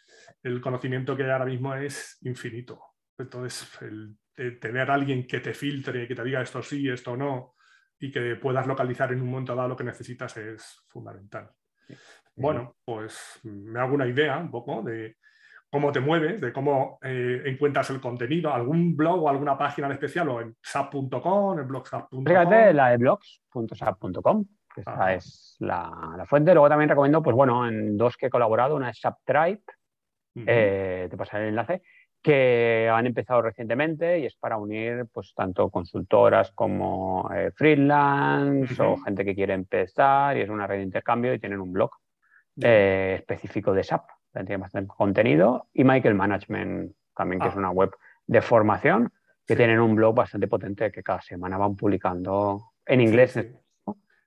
[0.41, 2.81] el conocimiento que hay ahora mismo es infinito.
[3.17, 4.17] Entonces, el,
[4.59, 7.55] tener a alguien que te filtre, que te diga esto sí, esto no,
[7.99, 11.49] y que puedas localizar en un momento dado lo que necesitas es fundamental.
[12.35, 15.17] Bueno, pues me hago una idea un poco de
[15.73, 19.93] cómo te mueves, de cómo eh, encuentras el contenido, algún blog o alguna página en
[19.93, 22.23] especial o en sap.com, en blogsap.com.
[22.23, 26.53] Fíjate la de blogs.sap.com, que esta es la, la, fuente.
[26.53, 29.63] Luego también recomiendo, pues bueno, en dos que he colaborado, una es SapTribe,
[30.45, 31.81] eh, te pasaré el enlace,
[32.21, 38.97] que han empezado recientemente y es para unir pues tanto consultoras como eh, freelance o
[38.97, 41.89] gente que quiere empezar y es una red de intercambio y tienen un blog
[42.61, 44.03] eh, específico de SAP,
[44.33, 47.59] tiene bastante contenido y Michael Management también que es ah.
[47.59, 47.91] una web
[48.25, 49.11] de formación
[49.45, 53.39] que tienen un blog bastante potente que cada semana van publicando en inglés,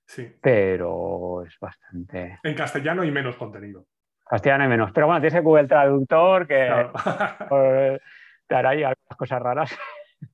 [0.05, 0.37] sí.
[0.41, 2.39] pero es bastante...
[2.43, 3.87] En castellano y menos contenido.
[4.25, 4.93] Castellano y menos.
[4.93, 6.91] Pero bueno, tienes Google Traductor que
[8.47, 9.79] te hará ahí algunas cosas raras.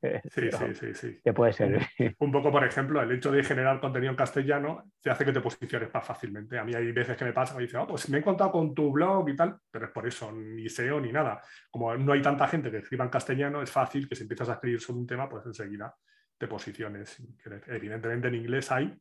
[0.30, 1.20] Sí, sí, sí, sí.
[1.22, 1.80] Que puede ser.
[2.18, 5.40] Un poco, por ejemplo, el hecho de generar contenido en castellano te hace que te
[5.40, 6.58] posiciones más fácilmente.
[6.58, 8.74] A mí hay veces que me pasa, me dice, oh, pues me he encontrado con
[8.74, 11.40] tu blog y tal, pero es por eso, ni SEO ni nada.
[11.70, 14.54] Como no hay tanta gente que escriba en castellano, es fácil que si empiezas a
[14.54, 15.94] escribir sobre un tema, pues enseguida
[16.36, 17.22] te posiciones.
[17.68, 18.92] Evidentemente en inglés hay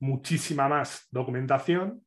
[0.00, 2.04] muchísima más documentación,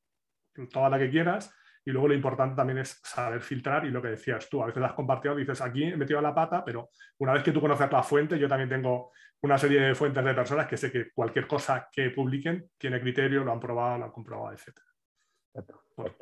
[0.72, 1.53] toda la que quieras,
[1.84, 4.84] y luego lo importante también es saber filtrar y lo que decías tú, a veces
[4.84, 8.04] has compartido, dices, aquí he metido la pata, pero una vez que tú conoces la
[8.04, 9.12] fuente, yo también tengo
[9.42, 13.44] una serie de fuentes de personas que sé que cualquier cosa que publiquen tiene criterio,
[13.44, 14.80] lo han probado, lo han comprobado, etc.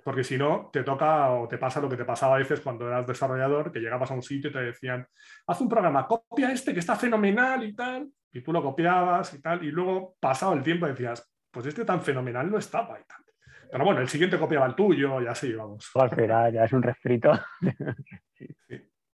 [0.03, 2.87] Porque si no, te toca o te pasa lo que te pasaba a veces cuando
[2.87, 5.05] eras desarrollador, que llegabas a un sitio y te decían,
[5.47, 9.41] haz un programa, copia este que está fenomenal y tal, y tú lo copiabas y
[9.41, 13.28] tal, y luego pasado el tiempo decías, pues este tan fenomenal no estaba y tal.
[13.71, 15.89] Pero bueno, el siguiente copiaba el tuyo y así, vamos.
[15.95, 17.31] Al ya es un refrito.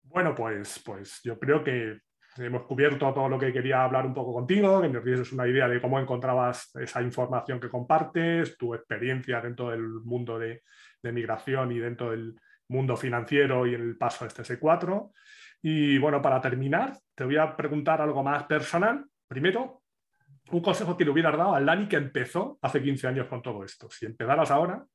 [0.03, 1.99] Bueno, pues, pues yo creo que
[2.37, 5.67] hemos cubierto todo lo que quería hablar un poco contigo, que nos dieses una idea
[5.67, 10.63] de cómo encontrabas esa información que compartes, tu experiencia dentro del mundo de,
[11.03, 12.33] de migración y dentro del
[12.69, 15.11] mundo financiero y el paso a este S4.
[15.61, 19.05] Y bueno, para terminar, te voy a preguntar algo más personal.
[19.27, 19.81] Primero,
[20.51, 23.63] un consejo que le hubieras dado al Dani que empezó hace 15 años con todo
[23.63, 23.89] esto.
[23.89, 24.85] Si empezaras ahora,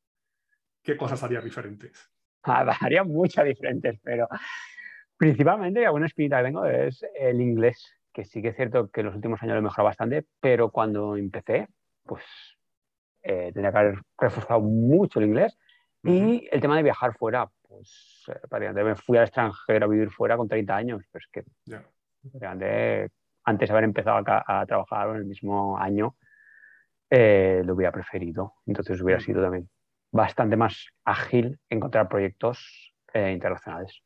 [0.83, 2.11] ¿qué cosas harías diferentes?
[2.43, 4.29] Ah, haría muchas diferentes, pero
[5.17, 9.07] principalmente una espinita que tengo es el inglés, que sí que es cierto que en
[9.07, 11.69] los últimos años lo he mejorado bastante, pero cuando empecé,
[12.05, 12.25] pues
[13.23, 15.57] eh, tenía que haber reforzado mucho el inglés.
[16.03, 20.39] Y el tema de viajar fuera, pues eh, me fui al extranjero a vivir fuera
[20.39, 21.45] con 30 años, pues que
[23.45, 26.17] antes de haber empezado a, trabajar en el mismo año,
[27.09, 28.55] eh, lo hubiera preferido.
[28.67, 29.69] Entonces hubiera sido también
[30.13, 34.03] bastante más ágil encontrar proyectos eh, internacionales.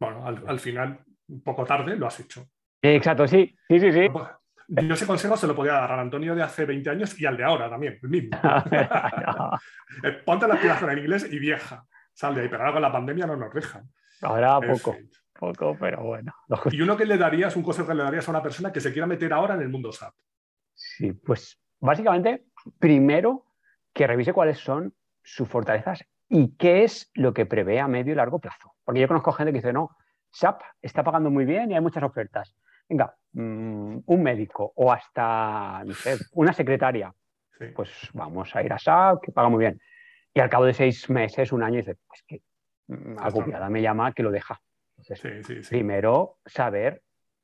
[0.00, 2.44] Bueno, al, final, un poco tarde, lo has hecho.
[2.82, 4.08] Exacto, sí, sí, sí, sí.
[4.68, 7.36] Yo ese consejo se lo podía dar al Antonio de hace 20 años y al
[7.36, 8.38] de ahora también, el mismo.
[10.02, 11.86] Eh, ponte la pilas en inglés y vieja.
[12.14, 13.86] Sal de ahí, pero ahora con la pandemia no nos dejan.
[14.22, 14.96] Ahora poco,
[15.42, 16.32] poco, pero bueno.
[16.70, 18.92] Y uno que le darías, un consejo que le darías a una persona que se
[18.92, 20.14] quiera meter ahora en el mundo SAP.
[20.72, 22.44] Sí, pues básicamente,
[22.78, 23.46] primero
[23.92, 28.16] que revise cuáles son sus fortalezas y qué es lo que prevé a medio y
[28.16, 28.74] largo plazo.
[28.84, 29.90] Porque yo conozco gente que dice, no,
[30.30, 32.54] SAP está pagando muy bien y hay muchas ofertas.
[32.88, 37.12] Venga, mm, un médico o hasta, no sé, una secretaria.
[37.74, 39.80] Pues vamos a ir a SAP, que paga muy bien.
[40.34, 42.42] Y al cabo de seis meses, un año, dice, pues que
[42.88, 44.60] mm, agobiada me llama que lo deja.
[45.68, 47.02] Primero saber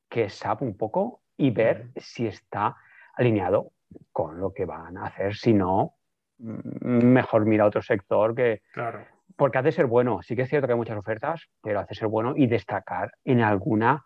[0.09, 2.77] qué es SAP un poco y ver si está
[3.15, 3.73] alineado
[4.13, 5.35] con lo que van a hacer.
[5.35, 5.95] Si no,
[6.39, 8.63] mm, mejor mira otro sector que...
[8.73, 9.07] Claro.
[9.37, 10.21] Porque hace ser bueno.
[10.23, 13.41] Sí que es cierto que hay muchas ofertas, pero hace ser bueno y destacar en
[13.41, 14.05] alguna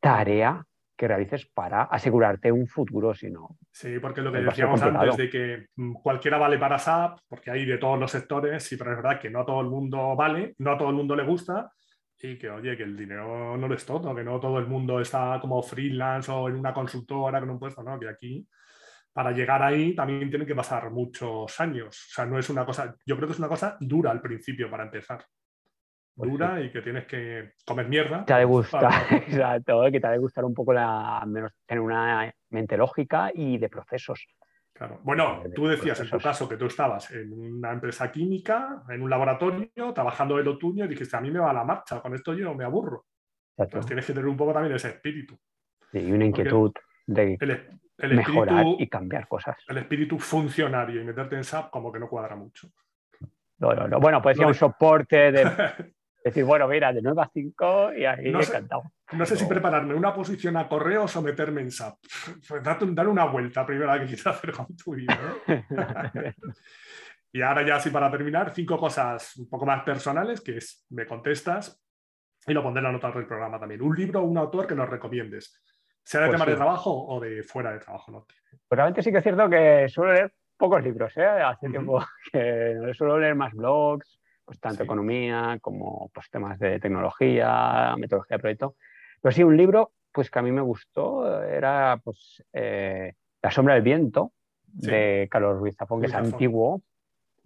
[0.00, 0.64] tarea
[1.00, 3.56] que realices para asegurarte un futuro, si no.
[3.70, 7.64] Sí, porque lo que decíamos antes de que mm, cualquiera vale para SAP, porque hay
[7.64, 10.54] de todos los sectores, sí, pero es verdad que no a todo el mundo vale,
[10.58, 11.72] no a todo el mundo le gusta,
[12.22, 15.00] y que, oye, que el dinero no lo es todo, que no todo el mundo
[15.00, 17.98] está como freelance o en una consultora con un puesto, ¿no?
[17.98, 18.46] Que aquí,
[19.12, 21.88] para llegar ahí, también tienen que pasar muchos años.
[21.88, 24.70] O sea, no es una cosa, yo creo que es una cosa dura al principio
[24.70, 25.24] para empezar.
[26.14, 28.24] Pues dura y que tienes que comer mierda.
[28.26, 31.80] Te ha de gustar, exacto, que te ha de gustar un poco la, menos tener
[31.80, 34.26] una mente lógica y de procesos.
[34.80, 34.98] Claro.
[35.02, 39.10] Bueno, tú decías en tu caso que tú estabas en una empresa química, en un
[39.10, 42.32] laboratorio, trabajando en lo tuyo y dijiste, a mí me va la marcha, con esto
[42.32, 43.04] yo me aburro.
[43.58, 45.38] Entonces tienes que tener un poco también ese espíritu.
[45.92, 46.72] y una inquietud
[47.06, 47.36] de
[47.98, 49.58] mejorar y cambiar cosas.
[49.68, 52.70] El espíritu funcionario y meterte en SAP como que no cuadra mucho.
[53.58, 54.00] No, no, no.
[54.00, 55.44] Bueno, puede ser un soporte de
[56.24, 58.82] decir, bueno, mira, de 9 a 5 y ahí no encantado.
[59.12, 61.98] no sé si prepararme una posición a correo o someterme en SAP.
[62.94, 65.18] Dar una vuelta primero que quieras hacer con tu vida.
[67.32, 71.06] y ahora ya sí para terminar, cinco cosas un poco más personales que es, me
[71.06, 71.82] contestas
[72.46, 73.82] y lo pondré en la nota del programa también.
[73.82, 75.62] Un libro o un autor que nos recomiendes,
[76.02, 78.12] sea de pues tema de trabajo o de fuera de trabajo.
[78.12, 78.26] ¿no?
[78.26, 81.24] Pues realmente sí que es cierto que suelo leer pocos libros, ¿eh?
[81.24, 84.20] Hace tiempo que suelo leer más blogs,
[84.50, 88.74] pues, tanto economía como pues, temas de tecnología, metodología de proyecto.
[89.22, 93.74] Pero sí, un libro pues, que a mí me gustó era pues, eh, La sombra
[93.74, 94.32] del viento
[94.64, 96.82] de Carlos Ruiz Zafón, que es antiguo,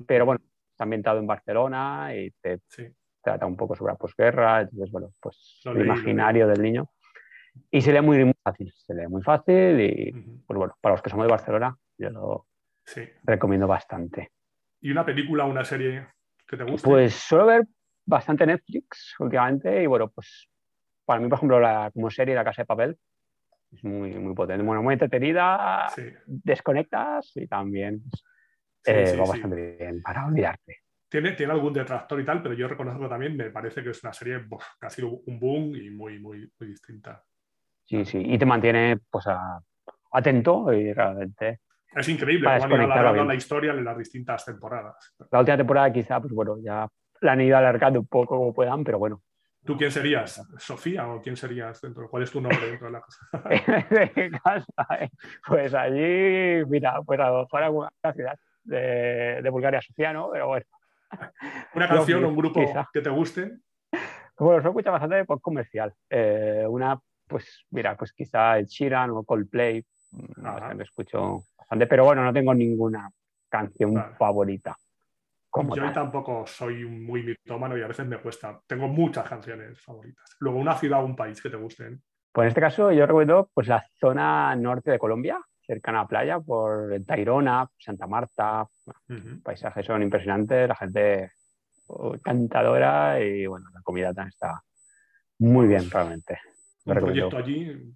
[0.06, 0.40] pero bueno,
[0.70, 2.60] está ambientado en Barcelona y te
[3.22, 6.88] trata un poco sobre la posguerra, entonces, bueno, pues el imaginario del niño.
[7.70, 10.10] Y se lee muy, fácil, se lee muy fácil y,
[10.46, 12.46] pues bueno, para los que somos de Barcelona, yo lo
[13.24, 14.32] recomiendo bastante.
[14.80, 16.06] ¿Y una película, una serie
[16.46, 16.88] ¿Qué te gusta?
[16.88, 17.66] Pues suelo ver
[18.04, 20.48] bastante Netflix últimamente y bueno, pues
[21.04, 22.98] para mí, por ejemplo, la, como serie La Casa de Papel
[23.72, 25.86] es muy, muy potente, bueno, muy entretenida,
[26.26, 28.02] desconectas y también
[28.86, 30.78] eh, va bastante bien para olvidarte.
[31.08, 34.12] Tiene, tiene algún detractor y tal, pero yo reconozco también, me parece que es una
[34.12, 34.40] serie
[34.80, 37.24] que ha sido un boom y muy, muy, muy distinta.
[37.84, 39.26] Sí, sí, y te mantiene pues
[40.10, 41.60] atento y realmente
[41.96, 45.14] es increíble cómo han ido la historia en las distintas temporadas.
[45.30, 46.88] La última temporada quizá, pues bueno, ya
[47.20, 49.22] la han ido alargando un poco como puedan, pero bueno.
[49.64, 50.46] ¿Tú quién serías?
[50.58, 52.08] ¿Sofía o quién serías dentro?
[52.10, 53.00] ¿Cuál es tu nombre dentro de la
[54.44, 54.66] casa?
[55.00, 55.08] Eh.
[55.46, 60.30] Pues allí, mira, pues a lo mejor alguna ciudad de, de, Bulgaria, Sofía, ¿no?
[60.30, 60.66] Pero bueno.
[61.74, 62.60] ¿Una canción o un grupo
[62.92, 63.52] que te guste?
[64.38, 65.94] Bueno, se escucha bastante pop comercial.
[66.10, 69.84] Eh, una, pues mira, pues quizá el Sheeran o Coldplay,
[70.74, 71.44] me escucho
[71.88, 73.10] pero bueno, no tengo ninguna
[73.48, 74.76] canción favorita.
[75.74, 78.60] Yo tampoco soy muy mitómano y a veces me cuesta.
[78.66, 80.36] Tengo muchas canciones favoritas.
[80.40, 82.02] Luego, una ciudad o un país que te gusten.
[82.32, 86.08] Pues en este caso yo recomiendo pues, la zona norte de Colombia, cercana a la
[86.08, 88.66] playa, por Tairona, Santa Marta.
[88.84, 91.30] Bueno, Paisajes son impresionantes, la gente
[91.86, 94.60] oh, cantadora y bueno, la comida también está
[95.38, 96.38] muy bien realmente.
[96.86, 97.94] ¿Un proyecto allí?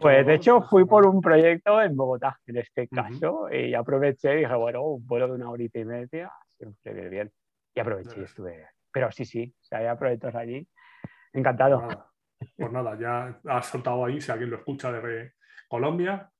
[0.00, 4.40] pues de hecho fui por un proyecto en Bogotá, en este caso, y aproveché y
[4.40, 7.32] dije, bueno, un vuelo de una horita y media, siempre viene bien.
[7.74, 8.66] Y aproveché y estuve.
[8.92, 10.68] Pero sí, sí, si hay proyectos allí.
[11.32, 11.80] Encantado.
[11.80, 12.10] Pues nada,
[12.56, 15.32] pues nada, ya has soltado ahí, si alguien lo escucha de
[15.68, 16.30] Colombia,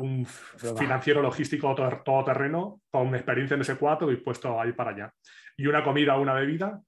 [0.00, 5.12] un financiero logístico todoterreno con experiencia en ese 4 dispuesto a ir para allá.
[5.56, 6.80] ¿Y una comida o una bebida?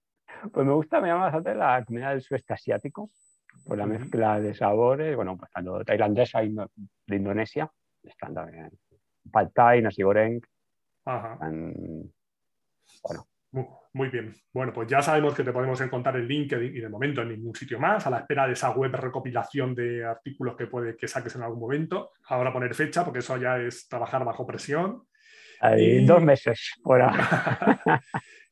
[0.52, 3.10] Pues me gusta, me llama bastante la comida del sudeste asiático,
[3.70, 7.70] por la mezcla de sabores, bueno, pues tanto tailandesa y de Indonesia,
[8.02, 8.68] están también
[9.30, 10.40] pad thai, nasi goreng,
[11.04, 11.38] Ajá.
[11.38, 13.26] bueno,
[13.92, 14.34] muy bien.
[14.52, 17.54] Bueno, pues ya sabemos que te podemos encontrar en LinkedIn y de momento en ningún
[17.54, 21.36] sitio más, a la espera de esa web recopilación de artículos que puede que saques
[21.36, 22.10] en algún momento.
[22.26, 25.04] Ahora poner fecha, porque eso ya es trabajar bajo presión.
[25.60, 27.10] Hay dos meses fuera.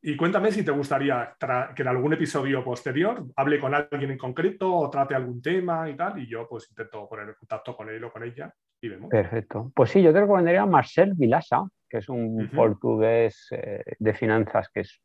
[0.03, 1.35] y cuéntame si te gustaría
[1.75, 5.97] que en algún episodio posterior hable con alguien en concreto o trate algún tema y
[5.97, 9.09] tal, y yo pues intento poner en contacto con él o con ella y vemos.
[9.11, 9.73] Perfecto.
[9.75, 14.69] Pues sí, yo te recomendaría a Marcel Vilasa, que es un portugués eh, de finanzas
[14.69, 15.01] que es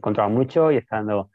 [0.00, 1.30] controla mucho y está dando,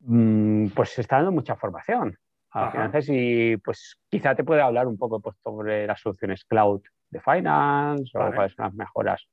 [0.00, 2.16] mm, pues está dando mucha formación
[2.52, 6.82] a finanzas y pues quizá te puede hablar un poco pues, sobre las soluciones cloud
[7.10, 9.26] de finance o cuáles son las mejoras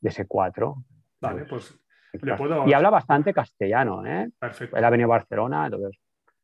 [0.00, 0.76] de ese 4.
[1.20, 1.78] Vale, pues
[2.12, 2.66] le puedo...
[2.66, 4.28] Y habla bastante castellano, ¿eh?
[4.38, 4.76] Perfecto.
[4.76, 6.00] Él ha venido a Barcelona, entonces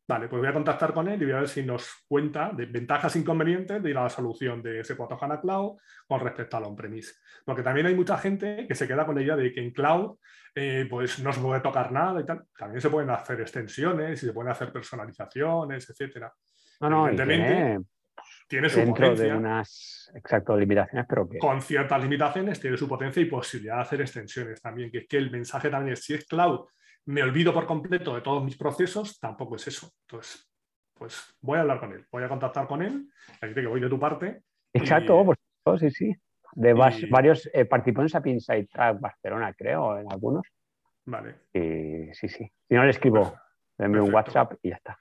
[0.08, 2.66] Vale, pues voy a contactar con él y voy a ver si nos cuenta de
[2.66, 7.14] ventajas e inconvenientes de la solución de S4 HANA Cloud con respecto al on-premise.
[7.44, 10.16] Porque también hay mucha gente que se queda con la idea de que en cloud
[10.54, 12.44] eh, pues no se puede tocar nada y tal.
[12.56, 16.32] También se pueden hacer extensiones y se pueden hacer personalizaciones, etcétera.
[16.82, 17.84] No, no, Evidentemente,
[18.46, 19.32] tiene, su dentro potencia.
[19.32, 21.38] de unas exacto limitaciones, pero que...
[21.38, 24.90] Con ciertas limitaciones tiene su potencia y posibilidad de hacer extensiones también.
[24.90, 26.66] Que es que el mensaje también es si es cloud
[27.06, 29.90] me olvido por completo de todos mis procesos, tampoco es eso.
[30.02, 30.50] Entonces,
[30.92, 33.08] pues voy a hablar con él, voy a contactar con él,
[33.40, 34.42] así que voy de tu parte.
[34.72, 36.16] Exacto, pues, sí, sí.
[36.52, 40.46] De varios eh, participantes a Pinside Track Barcelona, creo, en algunos.
[41.04, 41.34] Vale.
[41.52, 42.50] Y, sí, sí.
[42.68, 43.34] Si no le escribo,
[43.78, 44.98] le envío un WhatsApp y ya está.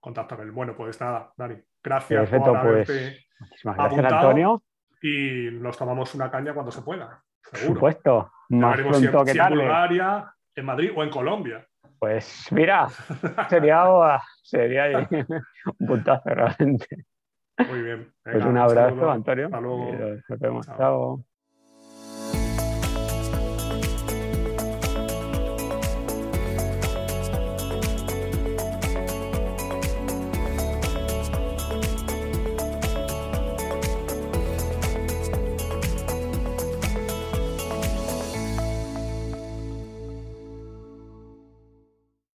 [0.00, 0.52] Contacto con él.
[0.52, 1.56] Bueno, pues nada, Dani.
[1.82, 3.26] Gracias Perfecto, por pues.
[3.40, 4.62] Muchísimas gracias, Antonio.
[5.02, 7.22] Y nos tomamos una caña cuando se pueda.
[7.50, 8.30] Por supuesto.
[8.50, 9.56] Más pronto que tarde.
[9.56, 11.66] Bulgaria, en Madrid o en Colombia.
[11.98, 12.88] Pues mira,
[13.48, 13.84] sería,
[14.42, 15.08] sería
[15.78, 17.06] un puntazo realmente.
[17.68, 18.12] Muy bien.
[18.22, 19.46] pues un abrazo, Antonio.
[19.46, 19.92] Hasta luego.
[20.28, 20.66] Nos vemos.
[20.66, 21.24] Chao.